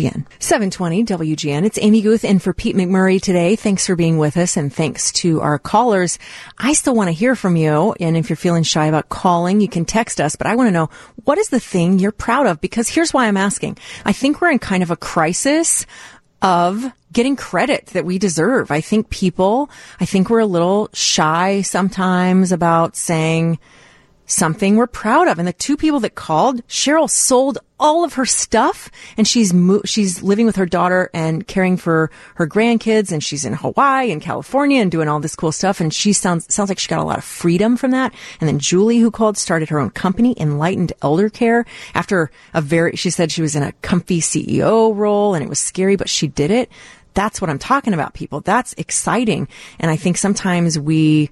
WGN. 0.04 0.26
720 0.40 1.06
WGN. 1.06 1.66
It's 1.66 1.80
Amy 1.82 2.02
Guth 2.02 2.26
in 2.26 2.40
for 2.40 2.54
Pete 2.54 2.76
McMurray 2.76 3.22
today. 3.22 3.56
Thanks 3.56 3.86
for 3.86 3.96
being 3.96 4.18
with 4.18 4.38
us 4.38 4.58
and 4.58 4.74
thanks 4.74 5.12
to 5.14 5.42
our 5.42 5.58
callers. 5.58 6.20
I 6.58 6.74
still 6.74 6.96
want 6.96 7.08
to 7.08 7.14
hear 7.14 7.36
from 7.36 7.56
you. 7.56 7.96
And 8.00 8.18
if 8.18 8.30
you're 8.30 8.38
feeling 8.38 8.64
shy 8.64 8.88
about 8.88 9.10
calling, 9.10 9.62
you 9.62 9.68
can 9.68 9.86
text 9.86 10.20
us, 10.20 10.36
but 10.36 10.48
I 10.48 10.56
want 10.56 10.68
to 10.68 10.72
know 10.72 10.90
what 11.24 11.38
is 11.38 11.50
the 11.50 11.60
thing 11.60 12.00
you're 12.00 12.12
proud 12.12 12.48
of? 12.48 12.60
Because 12.62 12.90
here's 12.90 13.14
why 13.14 13.28
I'm 13.28 13.38
asking. 13.38 13.78
I 14.06 14.14
think 14.14 14.42
we're 14.42 14.52
in 14.52 14.60
kind 14.60 14.84
of 14.84 14.92
a 14.92 14.98
crisis 14.98 15.86
of 16.42 16.86
getting 17.14 17.36
credit 17.36 17.86
that 17.88 18.06
we 18.06 18.18
deserve. 18.18 18.72
I 18.72 18.82
think 18.82 19.10
people, 19.10 19.70
I 20.00 20.06
think 20.06 20.30
we're 20.30 20.40
a 20.40 20.46
little 20.46 20.90
shy 20.94 21.62
sometimes 21.62 22.52
about 22.52 22.98
saying 22.98 23.60
something 24.26 24.76
we're 24.76 24.88
proud 24.88 25.28
of. 25.28 25.40
And 25.40 25.48
the 25.48 25.54
two 25.54 25.78
people 25.78 26.00
that 26.02 26.16
called, 26.16 26.66
Cheryl 26.68 27.10
sold 27.10 27.60
all 27.80 28.06
of 28.06 28.14
her 28.14 28.26
stuff 28.26 28.90
and 29.18 29.28
she's 29.28 29.54
mo- 29.54 29.82
she's 29.84 30.24
living 30.24 30.46
with 30.46 30.56
her 30.56 30.66
daughter 30.66 31.10
and 31.14 31.46
caring 31.48 31.76
for 31.76 32.10
her 32.36 32.48
grandkids 32.48 33.12
and 33.12 33.22
she's 33.22 33.44
in 33.44 33.54
Hawaii 33.54 34.10
and 34.10 34.22
California 34.22 34.82
and 34.82 34.90
doing 34.90 35.10
all 35.10 35.20
this 35.20 35.36
cool 35.36 35.52
stuff 35.52 35.82
and 35.82 35.94
she 35.94 36.14
sounds 36.14 36.52
sounds 36.54 36.70
like 36.70 36.80
she 36.80 36.88
got 36.88 37.00
a 37.00 37.04
lot 37.04 37.18
of 37.18 37.26
freedom 37.26 37.76
from 37.76 37.92
that. 37.92 38.14
And 38.40 38.48
then 38.48 38.58
Julie 38.58 39.00
who 39.00 39.12
called 39.12 39.38
started 39.38 39.68
her 39.70 39.80
own 39.80 39.90
company, 39.90 40.34
Enlightened 40.40 40.94
Elder 41.02 41.30
Care, 41.30 41.66
after 41.94 42.32
a 42.54 42.62
very 42.62 42.96
she 42.96 43.10
said 43.10 43.32
she 43.32 43.42
was 43.42 43.56
in 43.56 43.64
a 43.64 43.74
comfy 43.82 44.22
CEO 44.22 44.96
role 44.96 45.34
and 45.34 45.44
it 45.44 45.50
was 45.50 45.60
scary 45.60 45.98
but 45.98 46.10
she 46.10 46.28
did 46.28 46.52
it. 46.52 46.72
That's 47.16 47.42
what 47.42 47.50
I'm 47.50 47.60
talking 47.60 47.94
about 47.94 48.14
people. 48.14 48.40
That's 48.42 48.74
exciting. 48.74 49.48
And 49.80 49.92
I 49.92 49.98
think 49.98 50.18
sometimes 50.18 50.80
we 50.80 51.32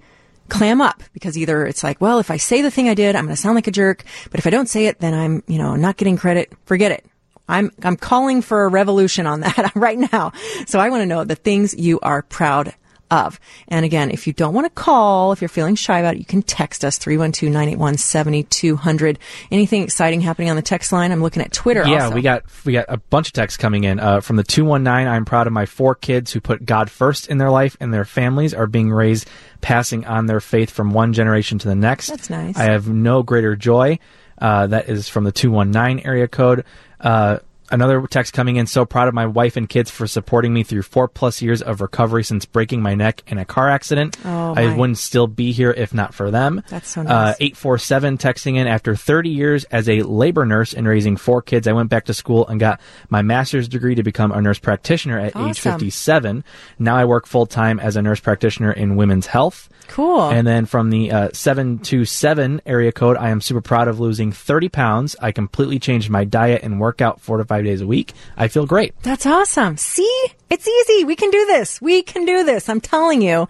clam 0.51 0.81
up 0.81 1.01
because 1.13 1.38
either 1.38 1.65
it's 1.65 1.84
like, 1.84 2.00
well, 2.01 2.20
if 2.20 2.29
I 2.29 2.38
say 2.38 2.62
the 2.62 2.70
thing 2.70 2.89
I 2.89 2.93
did, 2.93 3.15
I'm 3.15 3.25
going 3.25 3.36
to 3.36 3.41
sound 3.41 3.55
like 3.55 3.67
a 3.67 3.72
jerk. 3.72 4.03
But 4.29 4.39
if 4.39 4.46
I 4.46 4.50
don't 4.51 4.70
say 4.70 4.86
it, 4.86 5.00
then 5.00 5.13
I'm, 5.13 5.43
you 5.48 5.58
know, 5.58 5.75
not 5.75 5.98
getting 5.98 6.17
credit. 6.17 6.53
Forget 6.65 6.91
it. 6.91 7.05
I'm, 7.48 7.72
I'm 7.84 7.98
calling 7.98 8.41
for 8.41 8.65
a 8.65 8.67
revolution 8.67 9.25
on 9.25 9.39
that 9.39 9.72
right 9.75 9.98
now. 9.98 10.34
So 10.67 10.77
I 10.77 10.89
want 10.89 11.01
to 11.01 11.05
know 11.05 11.24
the 11.24 11.36
things 11.36 11.74
you 11.74 12.00
are 12.01 12.22
proud 12.22 12.75
of. 13.11 13.39
And 13.67 13.85
again, 13.85 14.09
if 14.09 14.25
you 14.25 14.33
don't 14.33 14.53
want 14.53 14.65
to 14.65 14.69
call, 14.71 15.33
if 15.33 15.41
you're 15.41 15.49
feeling 15.49 15.75
shy 15.75 15.99
about 15.99 16.15
it, 16.15 16.19
you 16.19 16.25
can 16.25 16.41
text 16.41 16.83
us 16.85 16.97
312-981-7200. 16.99 19.17
Anything 19.51 19.83
exciting 19.83 20.21
happening 20.21 20.49
on 20.49 20.55
the 20.55 20.61
text 20.61 20.91
line? 20.91 21.11
I'm 21.11 21.21
looking 21.21 21.41
at 21.43 21.51
Twitter 21.51 21.85
Yeah, 21.87 22.05
also. 22.05 22.15
we 22.15 22.21
got 22.21 22.43
we 22.65 22.73
got 22.73 22.85
a 22.87 22.97
bunch 22.97 23.27
of 23.27 23.33
texts 23.33 23.57
coming 23.57 23.83
in 23.83 23.99
uh, 23.99 24.21
from 24.21 24.35
the 24.37 24.43
two 24.43 24.65
one 24.65 24.83
nine. 24.83 25.07
I'm 25.07 25.25
proud 25.25 25.47
of 25.47 25.53
my 25.53 25.65
four 25.65 25.95
kids 25.95 26.31
who 26.31 26.41
put 26.41 26.65
God 26.65 26.89
first 26.89 27.27
in 27.27 27.37
their 27.37 27.51
life, 27.51 27.77
and 27.79 27.93
their 27.93 28.05
families 28.05 28.53
are 28.53 28.67
being 28.67 28.91
raised, 28.91 29.29
passing 29.61 30.05
on 30.05 30.25
their 30.25 30.39
faith 30.39 30.69
from 30.71 30.91
one 30.91 31.13
generation 31.13 31.59
to 31.59 31.67
the 31.67 31.75
next. 31.75 32.07
That's 32.07 32.29
nice. 32.29 32.57
I 32.57 32.71
have 32.71 32.89
no 32.89 33.23
greater 33.23 33.55
joy. 33.55 33.99
Uh, 34.37 34.67
that 34.67 34.89
is 34.89 35.07
from 35.07 35.23
the 35.23 35.31
two 35.31 35.51
one 35.51 35.71
nine 35.71 36.01
area 36.03 36.27
code. 36.27 36.65
Uh, 36.99 37.39
another 37.71 38.05
text 38.07 38.33
coming 38.33 38.57
in. 38.57 38.67
So 38.67 38.85
proud 38.85 39.07
of 39.07 39.13
my 39.13 39.25
wife 39.25 39.57
and 39.57 39.67
kids 39.67 39.89
for 39.89 40.07
supporting 40.07 40.53
me 40.53 40.63
through 40.63 40.83
four 40.83 41.07
plus 41.07 41.41
years 41.41 41.61
of 41.61 41.81
recovery 41.81 42.23
since 42.23 42.45
breaking 42.45 42.81
my 42.81 42.95
neck 42.95 43.23
in 43.27 43.37
a 43.37 43.45
car 43.45 43.69
accident. 43.69 44.17
Oh, 44.25 44.53
I 44.55 44.67
my. 44.67 44.75
wouldn't 44.75 44.97
still 44.97 45.27
be 45.27 45.51
here 45.51 45.71
if 45.71 45.93
not 45.93 46.13
for 46.13 46.29
them. 46.31 46.61
That's 46.69 46.89
so 46.89 47.01
Uh, 47.01 47.03
nice. 47.03 47.35
847 47.39 48.17
texting 48.17 48.55
in 48.57 48.67
after 48.67 48.95
30 48.95 49.29
years 49.29 49.63
as 49.65 49.87
a 49.89 50.01
labor 50.03 50.45
nurse 50.45 50.73
and 50.73 50.87
raising 50.87 51.17
four 51.17 51.41
kids. 51.41 51.67
I 51.67 51.71
went 51.73 51.89
back 51.89 52.05
to 52.05 52.13
school 52.13 52.47
and 52.47 52.59
got 52.59 52.79
my 53.09 53.21
master's 53.21 53.67
degree 53.67 53.95
to 53.95 54.03
become 54.03 54.31
a 54.31 54.41
nurse 54.41 54.59
practitioner 54.59 55.17
at 55.19 55.35
age 55.35 55.59
57. 55.59 56.43
Now 56.79 56.95
I 56.97 57.05
work 57.05 57.25
full 57.25 57.45
time 57.45 57.79
as 57.79 57.95
a 57.95 58.01
nurse 58.01 58.19
practitioner 58.19 58.71
in 58.71 58.95
women's 58.95 59.27
health. 59.27 59.69
Cool. 59.87 60.29
And 60.29 60.47
then 60.47 60.65
from 60.65 60.89
the 60.89 61.11
uh, 61.11 61.29
727 61.33 62.61
area 62.65 62.91
code, 62.91 63.17
I 63.17 63.29
am 63.29 63.41
super 63.41 63.61
proud 63.61 63.87
of 63.87 63.99
losing 63.99 64.31
30 64.31 64.69
pounds. 64.69 65.15
I 65.21 65.31
completely 65.31 65.79
changed 65.79 66.09
my 66.09 66.23
diet 66.23 66.63
and 66.63 66.79
workout 66.79 67.19
four 67.19 67.37
to 67.37 67.43
five 67.61 67.65
days 67.71 67.81
a 67.81 67.87
week. 67.87 68.13
I 68.37 68.47
feel 68.47 68.65
great. 68.65 68.93
That's 69.03 69.25
awesome. 69.25 69.77
See? 69.77 70.25
It's 70.49 70.67
easy. 70.67 71.05
We 71.05 71.15
can 71.15 71.29
do 71.31 71.45
this. 71.45 71.81
We 71.81 72.01
can 72.03 72.25
do 72.25 72.43
this. 72.43 72.67
I'm 72.69 72.81
telling 72.81 73.21
you. 73.21 73.47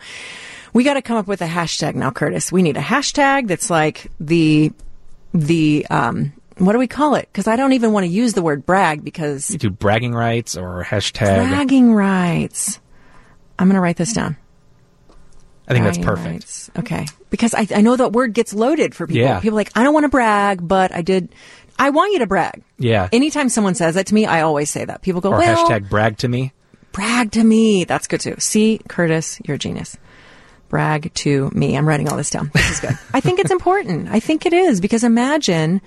We 0.74 0.84
got 0.86 0.94
to 0.94 1.02
come 1.02 1.18
up 1.18 1.28
with 1.28 1.42
a 1.42 1.48
hashtag 1.48 1.96
now, 1.96 2.12
Curtis. 2.12 2.50
We 2.52 2.62
need 2.62 2.78
a 2.78 2.82
hashtag 2.82 3.48
that's 3.48 3.70
like 3.70 4.10
the, 4.22 4.72
the, 5.34 5.86
um, 5.90 6.32
what 6.58 6.72
do 6.74 6.80
we 6.80 6.88
call 6.88 7.16
it? 7.16 7.28
Because 7.32 7.48
I 7.48 7.56
don't 7.58 7.74
even 7.74 7.92
want 7.92 8.06
to 8.06 8.10
use 8.10 8.34
the 8.34 8.42
word 8.42 8.66
brag 8.66 9.04
because 9.04 9.50
You 9.52 9.58
do 9.58 9.70
bragging 9.70 10.14
rights 10.14 10.56
or 10.56 10.84
hashtag. 10.86 11.50
bragging 11.50 11.94
rights. 11.94 12.80
I'm 13.60 13.68
going 13.68 13.76
to 13.76 13.82
write 13.82 13.98
this 13.98 14.14
down. 14.14 14.38
I 15.68 15.74
think 15.74 15.86
that's 15.86 15.98
perfect. 15.98 16.28
rights. 16.28 16.72
Okay. 16.80 17.06
Because 17.30 17.54
I, 17.54 17.68
I 17.76 17.82
know 17.82 17.96
that 17.96 18.12
word 18.14 18.34
gets 18.34 18.54
loaded 18.54 18.94
for 18.96 19.08
people. 19.08 19.22
Yeah. 19.22 19.40
People 19.40 19.58
are 19.58 19.62
like, 19.62 19.72
I 19.76 19.84
don't 19.84 19.94
want 19.94 20.04
to 20.06 20.10
brag, 20.10 20.66
but 20.66 20.94
I 20.94 21.02
did. 21.02 21.34
I 21.82 21.90
want 21.90 22.14
you 22.14 22.20
to 22.20 22.28
brag. 22.28 22.62
Yeah. 22.78 23.10
Anytime 23.12 23.50
someone 23.50 23.74
says 23.74 23.96
that 23.96 24.06
to 24.06 24.14
me, 24.14 24.28
I 24.28 24.42
always 24.42 24.70
say 24.70 24.86
that. 24.86 25.02
People 25.02 25.20
go, 25.20 25.32
or 25.32 25.40
well, 25.40 25.68
hashtag 25.68 25.90
brag 25.90 26.18
to 26.20 26.28
me. 26.28 26.54
brag 26.92 27.32
to 27.32 27.44
me. 27.44 27.86
That's 27.86 28.06
good 28.06 28.22
too. 28.22 28.36
See, 28.38 28.80
Curtis, 28.88 29.40
you're 29.46 29.56
a 29.56 29.58
genius. 29.58 29.98
Brag 30.70 31.12
to 31.16 31.50
me. 31.56 31.76
I'm 31.76 31.88
writing 31.88 32.08
all 32.08 32.18
this 32.18 32.30
down. 32.30 32.52
This 32.54 32.70
is 32.70 32.80
good. 32.82 33.00
I 33.16 33.20
think 33.20 33.40
it's 33.40 33.50
important. 33.50 34.10
I 34.10 34.20
think 34.20 34.46
it 34.46 34.54
is 34.54 34.80
because 34.80 35.04
imagine, 35.04 35.82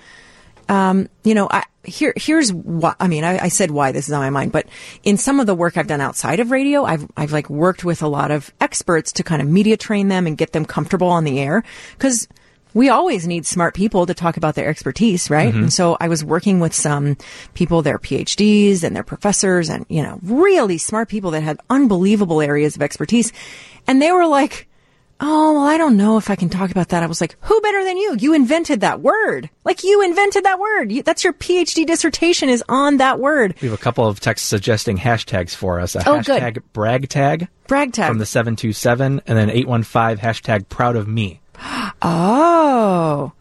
um, 0.67 1.07
you 1.23 1.33
know, 1.33 1.47
I, 1.49 1.63
here, 1.85 2.11
here's 2.17 2.51
why, 2.51 2.95
I 2.99 3.07
mean, 3.07 3.23
I, 3.23 3.45
I 3.45 3.47
said 3.47 3.71
why 3.71 3.93
this 3.93 4.09
is 4.09 4.13
on 4.13 4.19
my 4.19 4.29
mind, 4.29 4.51
but 4.51 4.67
in 5.03 5.17
some 5.17 5.39
of 5.39 5.47
the 5.47 5.55
work 5.55 5.77
I've 5.77 5.87
done 5.87 6.01
outside 6.01 6.41
of 6.41 6.51
radio, 6.51 6.83
I've, 6.83 7.07
I've 7.15 7.31
like 7.31 7.49
worked 7.49 7.85
with 7.85 8.01
a 8.03 8.07
lot 8.07 8.31
of 8.31 8.53
experts 8.59 9.13
to 9.13 9.23
kind 9.23 9.41
of 9.41 9.47
media 9.47 9.77
train 9.77 10.09
them 10.09 10.27
and 10.27 10.37
get 10.37 10.51
them 10.51 10.65
comfortable 10.65 11.07
on 11.07 11.23
the 11.23 11.39
air. 11.39 11.63
Cause 11.99 12.27
we 12.75 12.89
always 12.89 13.25
need 13.25 13.47
smart 13.47 13.73
people 13.73 14.05
to 14.05 14.13
talk 14.13 14.37
about 14.37 14.53
their 14.53 14.67
expertise, 14.69 15.29
right? 15.31 15.49
Mm-hmm. 15.51 15.63
And 15.63 15.73
so 15.73 15.97
I 15.99 16.07
was 16.09 16.23
working 16.23 16.59
with 16.59 16.75
some 16.75 17.17
people, 17.55 17.81
their 17.81 17.97
PhDs 17.97 18.83
and 18.83 18.95
their 18.95 19.03
professors 19.03 19.69
and, 19.69 19.85
you 19.89 20.03
know, 20.03 20.19
really 20.21 20.77
smart 20.77 21.09
people 21.09 21.31
that 21.31 21.41
had 21.41 21.57
unbelievable 21.71 22.41
areas 22.41 22.75
of 22.75 22.83
expertise. 22.83 23.33
And 23.87 23.99
they 24.01 24.11
were 24.11 24.27
like, 24.27 24.67
Oh, 25.21 25.53
well, 25.53 25.63
I 25.63 25.77
don't 25.77 25.95
know 25.95 26.17
if 26.17 26.29
I 26.29 26.35
can 26.35 26.49
talk 26.49 26.71
about 26.71 26.89
that. 26.89 27.01
I 27.01 27.05
was 27.05 27.21
like, 27.21 27.37
who 27.39 27.61
better 27.61 27.85
than 27.85 27.95
you? 27.95 28.17
You 28.19 28.33
invented 28.33 28.81
that 28.81 28.99
word. 28.99 29.49
Like 29.63 29.85
you 29.85 30.01
invented 30.03 30.43
that 30.43 30.59
word. 30.59 30.91
You, 30.91 31.03
that's 31.03 31.23
your 31.23 31.31
PhD 31.31 31.85
dissertation 31.87 32.49
is 32.49 32.61
on 32.67 32.97
that 32.97 33.17
word. 33.17 33.55
We 33.61 33.69
have 33.69 33.79
a 33.79 33.81
couple 33.81 34.05
of 34.05 34.19
texts 34.19 34.45
suggesting 34.49 34.97
hashtags 34.97 35.55
for 35.55 35.79
us. 35.79 35.95
A 35.95 35.99
Oh, 36.05 36.21
good. 36.21 36.41
hashtag 36.41 36.63
brag 36.73 37.07
tag 37.07 37.47
Brag 37.67 37.93
tag. 37.93 38.09
from 38.09 38.17
the 38.17 38.25
727 38.25 39.21
and 39.25 39.37
then 39.37 39.49
815 39.49 40.17
hashtag 40.17 40.67
proud 40.67 40.97
of 40.97 41.07
me. 41.07 41.39
Oh, 42.01 43.31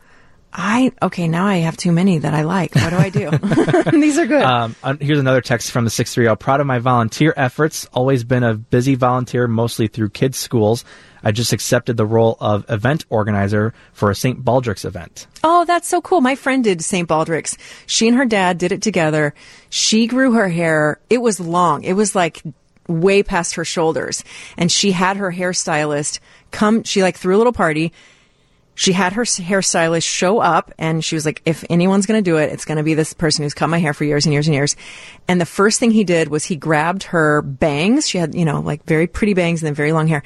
I, 0.56 0.92
okay. 1.02 1.26
Now 1.26 1.46
I 1.46 1.56
have 1.58 1.76
too 1.76 1.90
many 1.90 2.18
that 2.18 2.32
I 2.32 2.42
like. 2.42 2.76
What 2.76 2.90
do 2.90 2.96
I 2.96 3.08
do? 3.08 3.30
These 3.90 4.18
are 4.18 4.26
good. 4.26 4.42
Um, 4.42 4.76
here's 5.00 5.18
another 5.18 5.40
text 5.40 5.72
from 5.72 5.84
the 5.84 5.90
630. 5.90 6.36
Proud 6.38 6.60
of 6.60 6.66
my 6.66 6.78
volunteer 6.78 7.34
efforts. 7.36 7.86
Always 7.92 8.22
been 8.22 8.44
a 8.44 8.54
busy 8.54 8.94
volunteer, 8.94 9.48
mostly 9.48 9.88
through 9.88 10.10
kids' 10.10 10.38
schools. 10.38 10.84
I 11.24 11.32
just 11.32 11.52
accepted 11.52 11.96
the 11.96 12.06
role 12.06 12.36
of 12.38 12.66
event 12.68 13.04
organizer 13.08 13.74
for 13.94 14.10
a 14.10 14.14
St. 14.14 14.44
Baldrick's 14.44 14.84
event. 14.84 15.26
Oh, 15.42 15.64
that's 15.64 15.88
so 15.88 16.00
cool. 16.00 16.20
My 16.20 16.36
friend 16.36 16.62
did 16.62 16.84
St. 16.84 17.08
Baldrick's. 17.08 17.56
She 17.86 18.06
and 18.06 18.16
her 18.16 18.26
dad 18.26 18.58
did 18.58 18.70
it 18.70 18.82
together. 18.82 19.34
She 19.70 20.06
grew 20.06 20.32
her 20.34 20.48
hair. 20.48 21.00
It 21.10 21.18
was 21.18 21.40
long. 21.40 21.82
It 21.82 21.94
was 21.94 22.14
like 22.14 22.42
way 22.86 23.22
past 23.22 23.54
her 23.54 23.64
shoulders. 23.64 24.22
And 24.56 24.70
she 24.70 24.92
had 24.92 25.16
her 25.16 25.32
hairstylist 25.32 26.20
come, 26.50 26.84
she 26.84 27.02
like 27.02 27.16
threw 27.16 27.36
a 27.36 27.38
little 27.38 27.52
party. 27.52 27.92
She 28.74 28.92
had 28.92 29.12
her 29.12 29.22
hairstylist 29.22 30.04
show 30.04 30.40
up 30.40 30.72
and 30.78 31.04
she 31.04 31.14
was 31.14 31.24
like, 31.24 31.42
if 31.44 31.64
anyone's 31.70 32.06
going 32.06 32.22
to 32.22 32.30
do 32.30 32.38
it, 32.38 32.52
it's 32.52 32.64
going 32.64 32.78
to 32.78 32.84
be 32.84 32.94
this 32.94 33.12
person 33.12 33.44
who's 33.44 33.54
cut 33.54 33.68
my 33.68 33.78
hair 33.78 33.94
for 33.94 34.04
years 34.04 34.26
and 34.26 34.32
years 34.32 34.48
and 34.48 34.54
years. 34.54 34.74
And 35.28 35.40
the 35.40 35.46
first 35.46 35.78
thing 35.78 35.92
he 35.92 36.04
did 36.04 36.28
was 36.28 36.44
he 36.44 36.56
grabbed 36.56 37.04
her 37.04 37.42
bangs. 37.42 38.08
She 38.08 38.18
had, 38.18 38.34
you 38.34 38.44
know, 38.44 38.60
like 38.60 38.84
very 38.84 39.06
pretty 39.06 39.34
bangs 39.34 39.62
and 39.62 39.66
then 39.68 39.74
very 39.74 39.92
long 39.92 40.08
hair. 40.08 40.22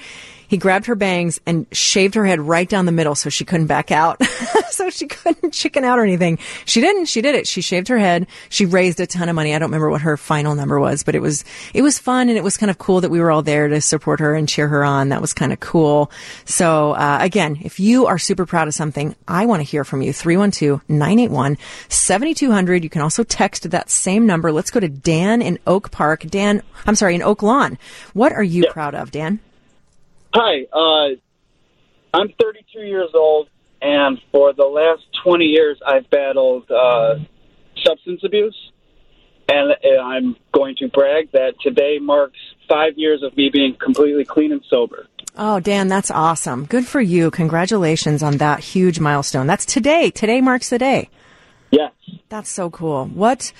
He 0.49 0.57
grabbed 0.57 0.87
her 0.87 0.95
bangs 0.95 1.41
and 1.47 1.67
shaved 1.73 2.15
her 2.15 2.25
head 2.25 2.41
right 2.41 2.67
down 2.69 2.87
the 2.87 2.93
middle 2.93 3.15
so 3.15 3.31
she 3.31 3.45
couldn't 3.45 3.67
back 3.67 3.91
out. 3.91 4.23
so 4.71 4.89
she 4.91 5.07
couldn't 5.07 5.53
chicken 5.53 5.85
out 5.85 5.99
or 5.99 6.05
anything. 6.05 6.39
She 6.65 6.81
didn't. 6.81 7.05
She 7.07 7.21
did 7.21 7.35
it. 7.35 7.47
She 7.47 7.61
shaved 7.61 7.89
her 7.89 7.99
head. 7.99 8.27
She 8.49 8.65
raised 8.65 8.99
a 8.99 9.07
ton 9.07 9.29
of 9.29 9.35
money. 9.35 9.55
I 9.55 9.59
don't 9.59 9.69
remember 9.69 9.91
what 9.91 10.01
her 10.01 10.17
final 10.17 10.55
number 10.55 10.81
was, 10.81 11.03
but 11.03 11.15
it 11.15 11.21
was, 11.21 11.45
it 11.75 11.83
was 11.83 11.99
fun 11.99 12.31
and 12.31 12.39
it 12.39 12.43
was 12.43 12.57
kind 12.57 12.71
of 12.71 12.79
cool 12.79 13.03
that 13.03 13.11
we 13.11 13.21
were 13.21 13.31
all 13.31 13.43
there 13.43 13.69
to 13.69 13.83
support 13.83 14.21
her 14.21 14.35
and 14.35 14.49
cheer 14.49 14.69
her 14.69 14.85
on. 14.85 15.11
That 15.11 15.21
was 15.21 15.35
kind 15.35 15.53
of 15.53 15.61
cool. 15.61 16.11
So, 16.47 16.93
uh, 16.93 17.19
again, 17.21 17.59
if 17.63 17.79
you 17.79 18.07
are 18.07 18.19
super 18.19 18.47
proud 18.47 18.69
of 18.69 18.75
something, 18.75 19.15
I 19.27 19.45
want 19.45 19.61
to 19.61 19.65
hear 19.65 19.85
from 19.85 20.01
you. 20.03 20.13
312-981-7200. 20.13 22.83
You 22.83 22.91
can 22.91 23.03
also 23.03 23.23
text 23.23 23.71
that 23.71 23.91
same 23.91 24.27
number. 24.27 24.51
Let's 24.51 24.71
go 24.71 24.81
to 24.81 24.89
Dan 24.89 25.43
in 25.43 25.59
Oak 25.67 25.91
Park. 25.91 26.23
Dan, 26.23 26.63
I'm 26.87 26.95
sorry, 26.95 27.15
in 27.15 27.21
Oak 27.23 27.43
Lawn. 27.43 27.77
What 28.15 28.33
are 28.33 28.43
you 28.43 28.65
proud 28.71 28.95
of, 28.95 29.11
Dan? 29.11 29.41
Hi, 30.35 30.67
uh, 30.73 31.17
I'm 32.13 32.29
32 32.41 32.81
years 32.81 33.11
old, 33.15 33.49
and 33.81 34.19
for 34.31 34.53
the 34.53 34.65
last 34.65 35.03
20 35.25 35.45
years, 35.45 35.79
I've 35.87 36.09
battled 36.11 36.71
uh, 36.71 37.17
substance 37.85 38.21
abuse. 38.25 38.57
And 39.51 39.75
I'm 40.03 40.37
going 40.53 40.77
to 40.77 40.89
brag 40.89 41.33
that 41.33 41.55
today 41.63 41.99
marks 41.99 42.39
five 42.69 42.99
years 42.99 43.23
of 43.23 43.35
me 43.35 43.49
being 43.51 43.75
completely 43.83 44.27
clean 44.27 44.53
and 44.53 44.63
sober. 44.69 45.07
Oh, 45.39 45.59
Dan, 45.59 45.89
that's 45.89 46.11
awesome. 46.11 46.67
Good 46.67 46.87
for 46.87 47.01
you. 47.01 47.31
Congratulations 47.31 48.23
on 48.23 48.37
that 48.39 48.61
huge 48.61 49.01
milestone. 49.01 49.47
That's 49.47 49.65
today. 49.65 50.11
Today 50.11 50.43
marks 50.43 50.69
the 50.69 50.79
day. 50.79 51.09
Yes. 51.71 51.93
That's 52.29 52.51
so 52.51 52.69
cool. 52.69 53.07
What? 53.07 53.53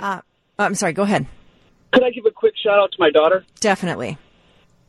Uh, 0.00 0.20
I'm 0.58 0.74
sorry. 0.74 0.92
Go 0.92 1.04
ahead. 1.04 1.26
Could 1.92 2.02
I 2.02 2.10
give 2.10 2.26
a 2.26 2.30
quick 2.30 2.54
shout 2.56 2.78
out 2.78 2.90
to 2.92 2.96
my 2.98 3.10
daughter? 3.10 3.44
Definitely. 3.60 4.18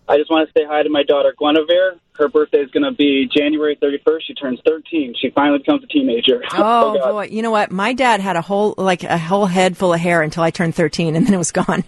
I 0.10 0.17
just 0.17 0.30
want 0.32 0.48
to 0.48 0.54
say 0.58 0.65
hi 0.65 0.84
to 0.84 0.89
my 0.89 1.04
daughter, 1.04 1.34
Guinevere. 1.39 2.00
Her 2.13 2.30
birthday 2.30 2.60
is 2.60 2.72
going 2.72 2.84
to 2.84 2.91
be 2.91 3.28
January 3.32 3.76
31st. 3.76 4.22
She 4.26 4.34
turns 4.34 4.60
13. 4.65 5.15
She 5.22 5.30
finally 5.32 5.60
becomes 5.60 5.84
a 5.84 5.88
teenager. 5.88 6.41
Oh, 6.54 6.96
oh, 6.96 6.98
God. 6.98 7.12
boy. 7.12 7.28
You 7.30 7.41
know 7.43 7.52
what? 7.52 7.72
My 7.72 7.93
dad 7.93 8.20
had 8.22 8.36
a 8.36 8.41
whole, 8.41 8.74
like 8.78 9.04
a 9.04 9.17
whole 9.17 9.46
head 9.46 9.78
full 9.78 9.93
of 9.93 10.00
hair 10.00 10.22
until 10.22 10.43
I 10.43 10.50
turned 10.50 10.74
13 10.76 11.15
and 11.15 11.28
then 11.28 11.34
it 11.34 11.38
was 11.38 11.52
gone. 11.52 11.84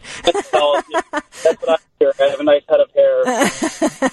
Oh, 0.53 0.81
yeah. 0.89 1.01
That's 1.11 1.61
what 1.61 1.69
I 1.69 1.77
hear. 1.99 2.13
I 2.19 2.23
have 2.29 2.39
a 2.39 2.43
nice 2.43 2.61
head 2.69 2.79
of 2.79 2.91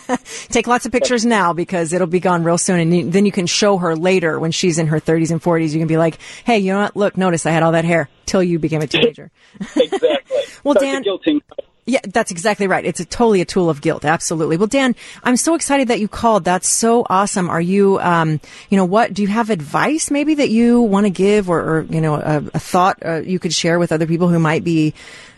hair. 0.08 0.16
Take 0.48 0.66
lots 0.66 0.86
of 0.86 0.92
pictures 0.92 1.26
now 1.26 1.52
because 1.52 1.92
it'll 1.92 2.06
be 2.06 2.20
gone 2.20 2.44
real 2.44 2.58
soon. 2.58 2.80
And 2.80 2.96
you, 2.96 3.10
then 3.10 3.26
you 3.26 3.32
can 3.32 3.46
show 3.46 3.76
her 3.76 3.96
later 3.96 4.38
when 4.38 4.52
she's 4.52 4.78
in 4.78 4.86
her 4.86 5.00
30s 5.00 5.30
and 5.30 5.42
40s. 5.42 5.72
You 5.72 5.78
can 5.78 5.88
be 5.88 5.98
like, 5.98 6.18
hey, 6.44 6.58
you 6.58 6.72
know 6.72 6.82
what? 6.82 6.96
Look, 6.96 7.16
notice 7.18 7.44
I 7.44 7.50
had 7.50 7.62
all 7.62 7.72
that 7.72 7.84
hair 7.84 8.08
till 8.24 8.42
you 8.42 8.58
became 8.58 8.80
a 8.80 8.86
teenager. 8.86 9.30
exactly. 9.60 10.38
Well, 10.64 10.74
Start 10.76 11.04
Dan-. 11.04 11.42
Yeah, 11.88 12.00
that's 12.02 12.32
exactly 12.32 12.66
right. 12.66 12.84
It's 12.84 12.98
a 12.98 13.04
totally 13.04 13.40
a 13.40 13.44
tool 13.44 13.70
of 13.70 13.80
guilt. 13.80 14.04
Absolutely. 14.04 14.56
Well, 14.56 14.66
Dan, 14.66 14.96
I'm 15.22 15.36
so 15.36 15.54
excited 15.54 15.86
that 15.88 16.00
you 16.00 16.08
called. 16.08 16.42
That's 16.42 16.68
so 16.68 17.06
awesome. 17.08 17.48
Are 17.48 17.60
you, 17.60 18.00
um, 18.00 18.40
you 18.70 18.76
know, 18.76 18.84
what 18.84 19.14
do 19.14 19.22
you 19.22 19.28
have 19.28 19.50
advice 19.50 20.10
maybe 20.10 20.34
that 20.34 20.50
you 20.50 20.80
want 20.80 21.06
to 21.06 21.10
give, 21.10 21.48
or, 21.48 21.60
or 21.60 21.82
you 21.82 22.00
know, 22.00 22.16
a, 22.16 22.38
a 22.54 22.58
thought 22.58 22.98
uh, 23.06 23.20
you 23.20 23.38
could 23.38 23.52
share 23.52 23.78
with 23.78 23.92
other 23.92 24.06
people 24.06 24.28
who 24.28 24.40
might 24.40 24.64
be 24.64 24.94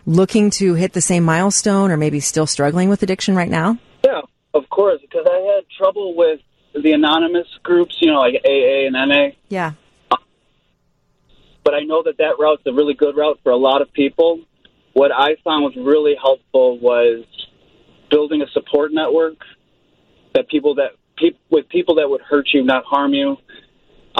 looking 0.06 0.48
to 0.48 0.72
hit 0.72 0.94
the 0.94 1.02
same 1.02 1.22
milestone, 1.22 1.90
or 1.90 1.98
maybe 1.98 2.18
still 2.18 2.46
struggling 2.46 2.88
with 2.88 3.02
addiction 3.02 3.36
right 3.36 3.50
now? 3.50 3.76
Yeah, 4.02 4.22
of 4.54 4.70
course, 4.70 5.02
because 5.02 5.26
I 5.30 5.54
had 5.54 5.64
trouble 5.76 6.16
with 6.16 6.40
the 6.72 6.92
anonymous 6.92 7.46
groups, 7.62 7.96
you 8.00 8.10
know, 8.10 8.20
like 8.20 8.36
AA 8.42 8.86
and 8.86 8.94
NA. 8.94 9.36
Yeah. 9.50 9.72
But 11.62 11.74
I 11.74 11.80
know 11.80 12.02
that 12.04 12.16
that 12.16 12.36
route's 12.38 12.62
a 12.64 12.72
really 12.72 12.94
good 12.94 13.16
route 13.16 13.38
for 13.42 13.52
a 13.52 13.56
lot 13.56 13.82
of 13.82 13.92
people. 13.92 14.40
What 14.98 15.12
I 15.12 15.36
found 15.44 15.62
was 15.62 15.76
really 15.76 16.16
helpful 16.20 16.76
was 16.80 17.24
building 18.10 18.42
a 18.42 18.48
support 18.48 18.92
network 18.92 19.36
that 20.34 20.48
people 20.48 20.74
that 20.74 20.90
peop, 21.16 21.38
with 21.50 21.68
people 21.68 21.94
that 21.96 22.10
would 22.10 22.20
hurt 22.20 22.48
you, 22.52 22.64
not 22.64 22.82
harm 22.84 23.14
you. 23.14 23.36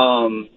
Um, 0.01 0.49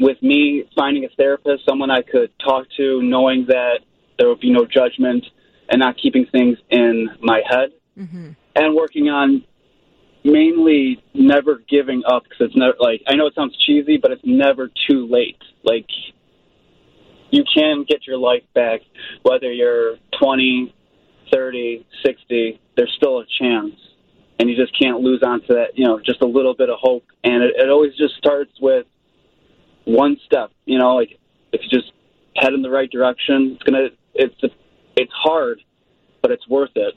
with 0.00 0.20
me 0.22 0.64
finding 0.74 1.04
a 1.04 1.08
therapist, 1.16 1.64
someone 1.68 1.88
I 1.88 2.02
could 2.02 2.32
talk 2.44 2.66
to, 2.78 3.00
knowing 3.00 3.46
that 3.46 3.78
there 4.18 4.28
would 4.28 4.40
be 4.40 4.50
no 4.50 4.66
judgment, 4.66 5.24
and 5.68 5.78
not 5.78 5.94
keeping 6.02 6.26
things 6.32 6.58
in 6.70 7.08
my 7.20 7.40
head, 7.48 7.68
and 8.56 8.74
working 8.74 9.08
on 9.08 9.44
mainly 10.24 11.00
never 11.14 11.62
giving 11.68 12.02
up 12.10 12.24
because 12.24 12.38
it's 12.46 12.56
never 12.56 12.74
like 12.80 13.02
I 13.06 13.14
know 13.14 13.26
it 13.26 13.36
sounds 13.36 13.56
cheesy, 13.64 13.98
but 13.98 14.10
it's 14.10 14.24
never 14.24 14.68
too 14.88 15.06
late. 15.06 15.38
Like 15.62 15.86
you 17.30 17.44
can 17.54 17.84
get 17.88 18.06
your 18.06 18.18
life 18.18 18.42
back, 18.54 18.80
whether 19.22 19.52
you're 19.52 19.96
20, 20.20 20.74
30, 21.32 21.86
60. 22.04 22.60
There's 22.76 22.92
still 22.96 23.20
a 23.20 23.24
chance, 23.40 23.74
and 24.38 24.48
you 24.50 24.56
just 24.56 24.78
can't 24.80 25.00
lose 25.00 25.22
onto 25.22 25.48
that. 25.48 25.68
You 25.74 25.86
know, 25.86 26.00
just 26.04 26.22
a 26.22 26.26
little 26.26 26.54
bit 26.54 26.70
of 26.70 26.78
hope, 26.80 27.04
and 27.24 27.42
it, 27.42 27.54
it 27.56 27.70
always 27.70 27.96
just 27.96 28.16
starts 28.16 28.52
with 28.60 28.86
one 29.84 30.16
step. 30.24 30.50
You 30.64 30.78
know, 30.78 30.94
like 30.94 31.18
if 31.52 31.60
you 31.62 31.68
just 31.68 31.92
head 32.36 32.52
in 32.52 32.62
the 32.62 32.70
right 32.70 32.90
direction, 32.90 33.52
it's 33.54 33.62
gonna. 33.62 33.88
It's 34.14 34.34
it's 34.96 35.12
hard, 35.14 35.60
but 36.22 36.30
it's 36.30 36.46
worth 36.48 36.72
it. 36.74 36.94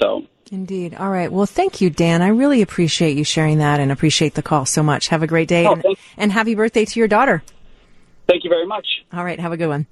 So. 0.00 0.26
Indeed. 0.52 0.94
All 0.94 1.10
right. 1.10 1.30
Well, 1.32 1.46
thank 1.46 1.80
you, 1.80 1.90
Dan. 1.90 2.22
I 2.22 2.28
really 2.28 2.62
appreciate 2.62 3.16
you 3.16 3.24
sharing 3.24 3.58
that 3.58 3.80
and 3.80 3.90
appreciate 3.90 4.34
the 4.34 4.42
call 4.42 4.64
so 4.64 4.80
much. 4.80 5.08
Have 5.08 5.24
a 5.24 5.26
great 5.26 5.48
day 5.48 5.66
Oh, 5.66 5.72
and, 5.72 5.84
and 6.16 6.32
happy 6.32 6.54
birthday 6.54 6.84
to 6.84 7.00
your 7.00 7.08
daughter. 7.08 7.42
Thank 8.28 8.44
you 8.44 8.50
very 8.50 8.66
much. 8.66 8.86
All 9.12 9.24
right. 9.24 9.38
Have 9.38 9.52
a 9.52 9.56
good 9.56 9.68
one. 9.68 9.86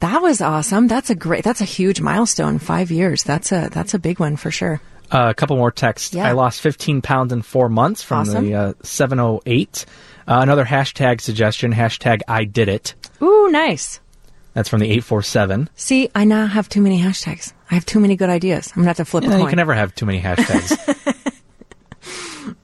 That 0.00 0.22
was 0.22 0.40
awesome. 0.40 0.88
That's 0.88 1.10
a 1.10 1.14
great, 1.14 1.44
that's 1.44 1.60
a 1.60 1.64
huge 1.64 2.00
milestone. 2.00 2.58
Five 2.58 2.90
years. 2.90 3.22
That's 3.24 3.52
a, 3.52 3.68
that's 3.72 3.94
a 3.94 3.98
big 3.98 4.18
one 4.20 4.36
for 4.36 4.50
sure. 4.50 4.80
Uh, 5.10 5.28
a 5.30 5.34
couple 5.34 5.56
more 5.56 5.70
texts. 5.70 6.14
Yeah. 6.14 6.26
I 6.26 6.32
lost 6.32 6.60
15 6.62 7.02
pounds 7.02 7.32
in 7.32 7.42
four 7.42 7.68
months 7.68 8.02
from 8.02 8.20
Awesome. 8.20 8.44
the 8.46 8.54
uh, 8.54 8.72
708. 8.82 9.84
Uh, 10.26 10.38
another 10.42 10.64
hashtag 10.64 11.20
suggestion, 11.20 11.72
hashtag 11.72 12.20
I 12.28 12.44
did 12.44 12.68
it. 12.68 12.94
Ooh, 13.20 13.48
nice. 13.50 14.00
That's 14.54 14.68
from 14.68 14.80
the 14.80 14.86
847. 14.86 15.68
See, 15.74 16.08
I 16.14 16.24
now 16.24 16.46
have 16.46 16.68
too 16.68 16.80
many 16.82 17.00
hashtags. 17.00 17.52
I 17.70 17.74
have 17.74 17.84
too 17.86 18.00
many 18.00 18.16
good 18.16 18.30
ideas. 18.30 18.68
I'm 18.70 18.82
gonna 18.82 18.88
have 18.88 18.96
to 18.98 19.04
flip 19.04 19.24
Yeah, 19.24 19.36
a 19.36 19.40
you 19.40 19.46
can 19.46 19.56
never 19.56 19.74
have 19.74 19.94
too 19.94 20.06
many 20.06 20.20
hashtags. 20.20 20.78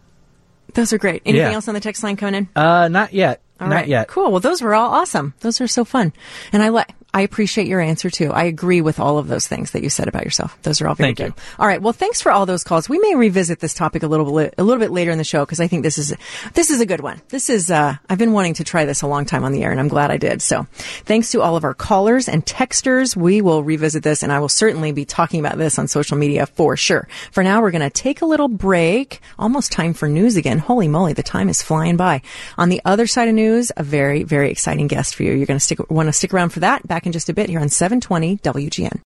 Those 0.74 0.92
are 0.92 0.98
great. 0.98 1.22
Anything 1.24 1.46
Yeah. 1.48 1.54
else 1.54 1.66
on 1.68 1.74
the 1.74 1.80
text 1.80 2.02
line 2.02 2.16
coming 2.16 2.34
in? 2.34 2.48
uh, 2.54 2.88
not 2.88 3.12
yet. 3.12 3.40
All 3.60 3.68
not 3.68 3.74
right. 3.76 3.88
yet. 3.88 4.08
Cool. 4.08 4.30
Well, 4.30 4.40
those 4.40 4.62
were 4.62 4.74
all 4.74 4.90
awesome. 4.94 5.34
Those 5.40 5.60
are 5.60 5.66
so 5.66 5.84
fun. 5.84 6.12
And 6.52 6.62
I 6.62 6.68
like, 6.68 6.92
I 7.18 7.22
appreciate 7.22 7.66
your 7.66 7.80
answer 7.80 8.10
too. 8.10 8.30
I 8.30 8.44
agree 8.44 8.80
with 8.80 9.00
all 9.00 9.18
of 9.18 9.26
those 9.26 9.48
things 9.48 9.72
that 9.72 9.82
you 9.82 9.90
said 9.90 10.06
about 10.06 10.22
yourself. 10.22 10.56
Those 10.62 10.80
are 10.80 10.86
all 10.86 10.94
very 10.94 11.08
Thank 11.08 11.16
good. 11.16 11.26
you. 11.26 11.34
All 11.58 11.66
right. 11.66 11.82
Well, 11.82 11.92
thanks 11.92 12.22
for 12.22 12.30
all 12.30 12.46
those 12.46 12.62
calls. 12.62 12.88
We 12.88 13.00
may 13.00 13.16
revisit 13.16 13.58
this 13.58 13.74
topic 13.74 14.04
a 14.04 14.06
little 14.06 14.32
bit, 14.32 14.54
a 14.56 14.62
little 14.62 14.78
bit 14.78 14.92
later 14.92 15.10
in 15.10 15.18
the 15.18 15.24
show 15.24 15.44
because 15.44 15.58
I 15.58 15.66
think 15.66 15.82
this 15.82 15.98
is, 15.98 16.14
this 16.54 16.70
is 16.70 16.80
a 16.80 16.86
good 16.86 17.00
one. 17.00 17.20
This 17.30 17.50
is, 17.50 17.72
uh, 17.72 17.96
I've 18.08 18.18
been 18.18 18.34
wanting 18.34 18.54
to 18.54 18.62
try 18.62 18.84
this 18.84 19.02
a 19.02 19.08
long 19.08 19.24
time 19.24 19.42
on 19.42 19.50
the 19.50 19.64
air 19.64 19.72
and 19.72 19.80
I'm 19.80 19.88
glad 19.88 20.12
I 20.12 20.16
did. 20.16 20.42
So 20.42 20.68
thanks 21.06 21.32
to 21.32 21.42
all 21.42 21.56
of 21.56 21.64
our 21.64 21.74
callers 21.74 22.28
and 22.28 22.46
texters. 22.46 23.16
We 23.16 23.40
will 23.40 23.64
revisit 23.64 24.04
this 24.04 24.22
and 24.22 24.30
I 24.30 24.38
will 24.38 24.48
certainly 24.48 24.92
be 24.92 25.04
talking 25.04 25.40
about 25.40 25.58
this 25.58 25.76
on 25.76 25.88
social 25.88 26.16
media 26.16 26.46
for 26.46 26.76
sure. 26.76 27.08
For 27.32 27.42
now, 27.42 27.62
we're 27.62 27.72
going 27.72 27.82
to 27.82 27.90
take 27.90 28.22
a 28.22 28.26
little 28.26 28.46
break. 28.46 29.18
Almost 29.40 29.72
time 29.72 29.92
for 29.92 30.08
news 30.08 30.36
again. 30.36 30.58
Holy 30.58 30.86
moly. 30.86 31.14
The 31.14 31.24
time 31.24 31.48
is 31.48 31.62
flying 31.62 31.96
by. 31.96 32.22
On 32.56 32.68
the 32.68 32.80
other 32.84 33.08
side 33.08 33.26
of 33.26 33.34
news, 33.34 33.72
a 33.76 33.82
very, 33.82 34.22
very 34.22 34.52
exciting 34.52 34.86
guest 34.86 35.16
for 35.16 35.24
you. 35.24 35.32
You're 35.32 35.46
going 35.46 35.58
to 35.58 35.64
stick, 35.64 35.90
want 35.90 36.06
to 36.06 36.12
stick 36.12 36.32
around 36.32 36.50
for 36.50 36.60
that 36.60 36.86
back 36.86 37.07
in 37.08 37.12
just 37.12 37.28
a 37.30 37.34
bit 37.34 37.48
here 37.48 37.60
on 37.60 37.70
720 37.70 38.36
WGN. 38.38 38.96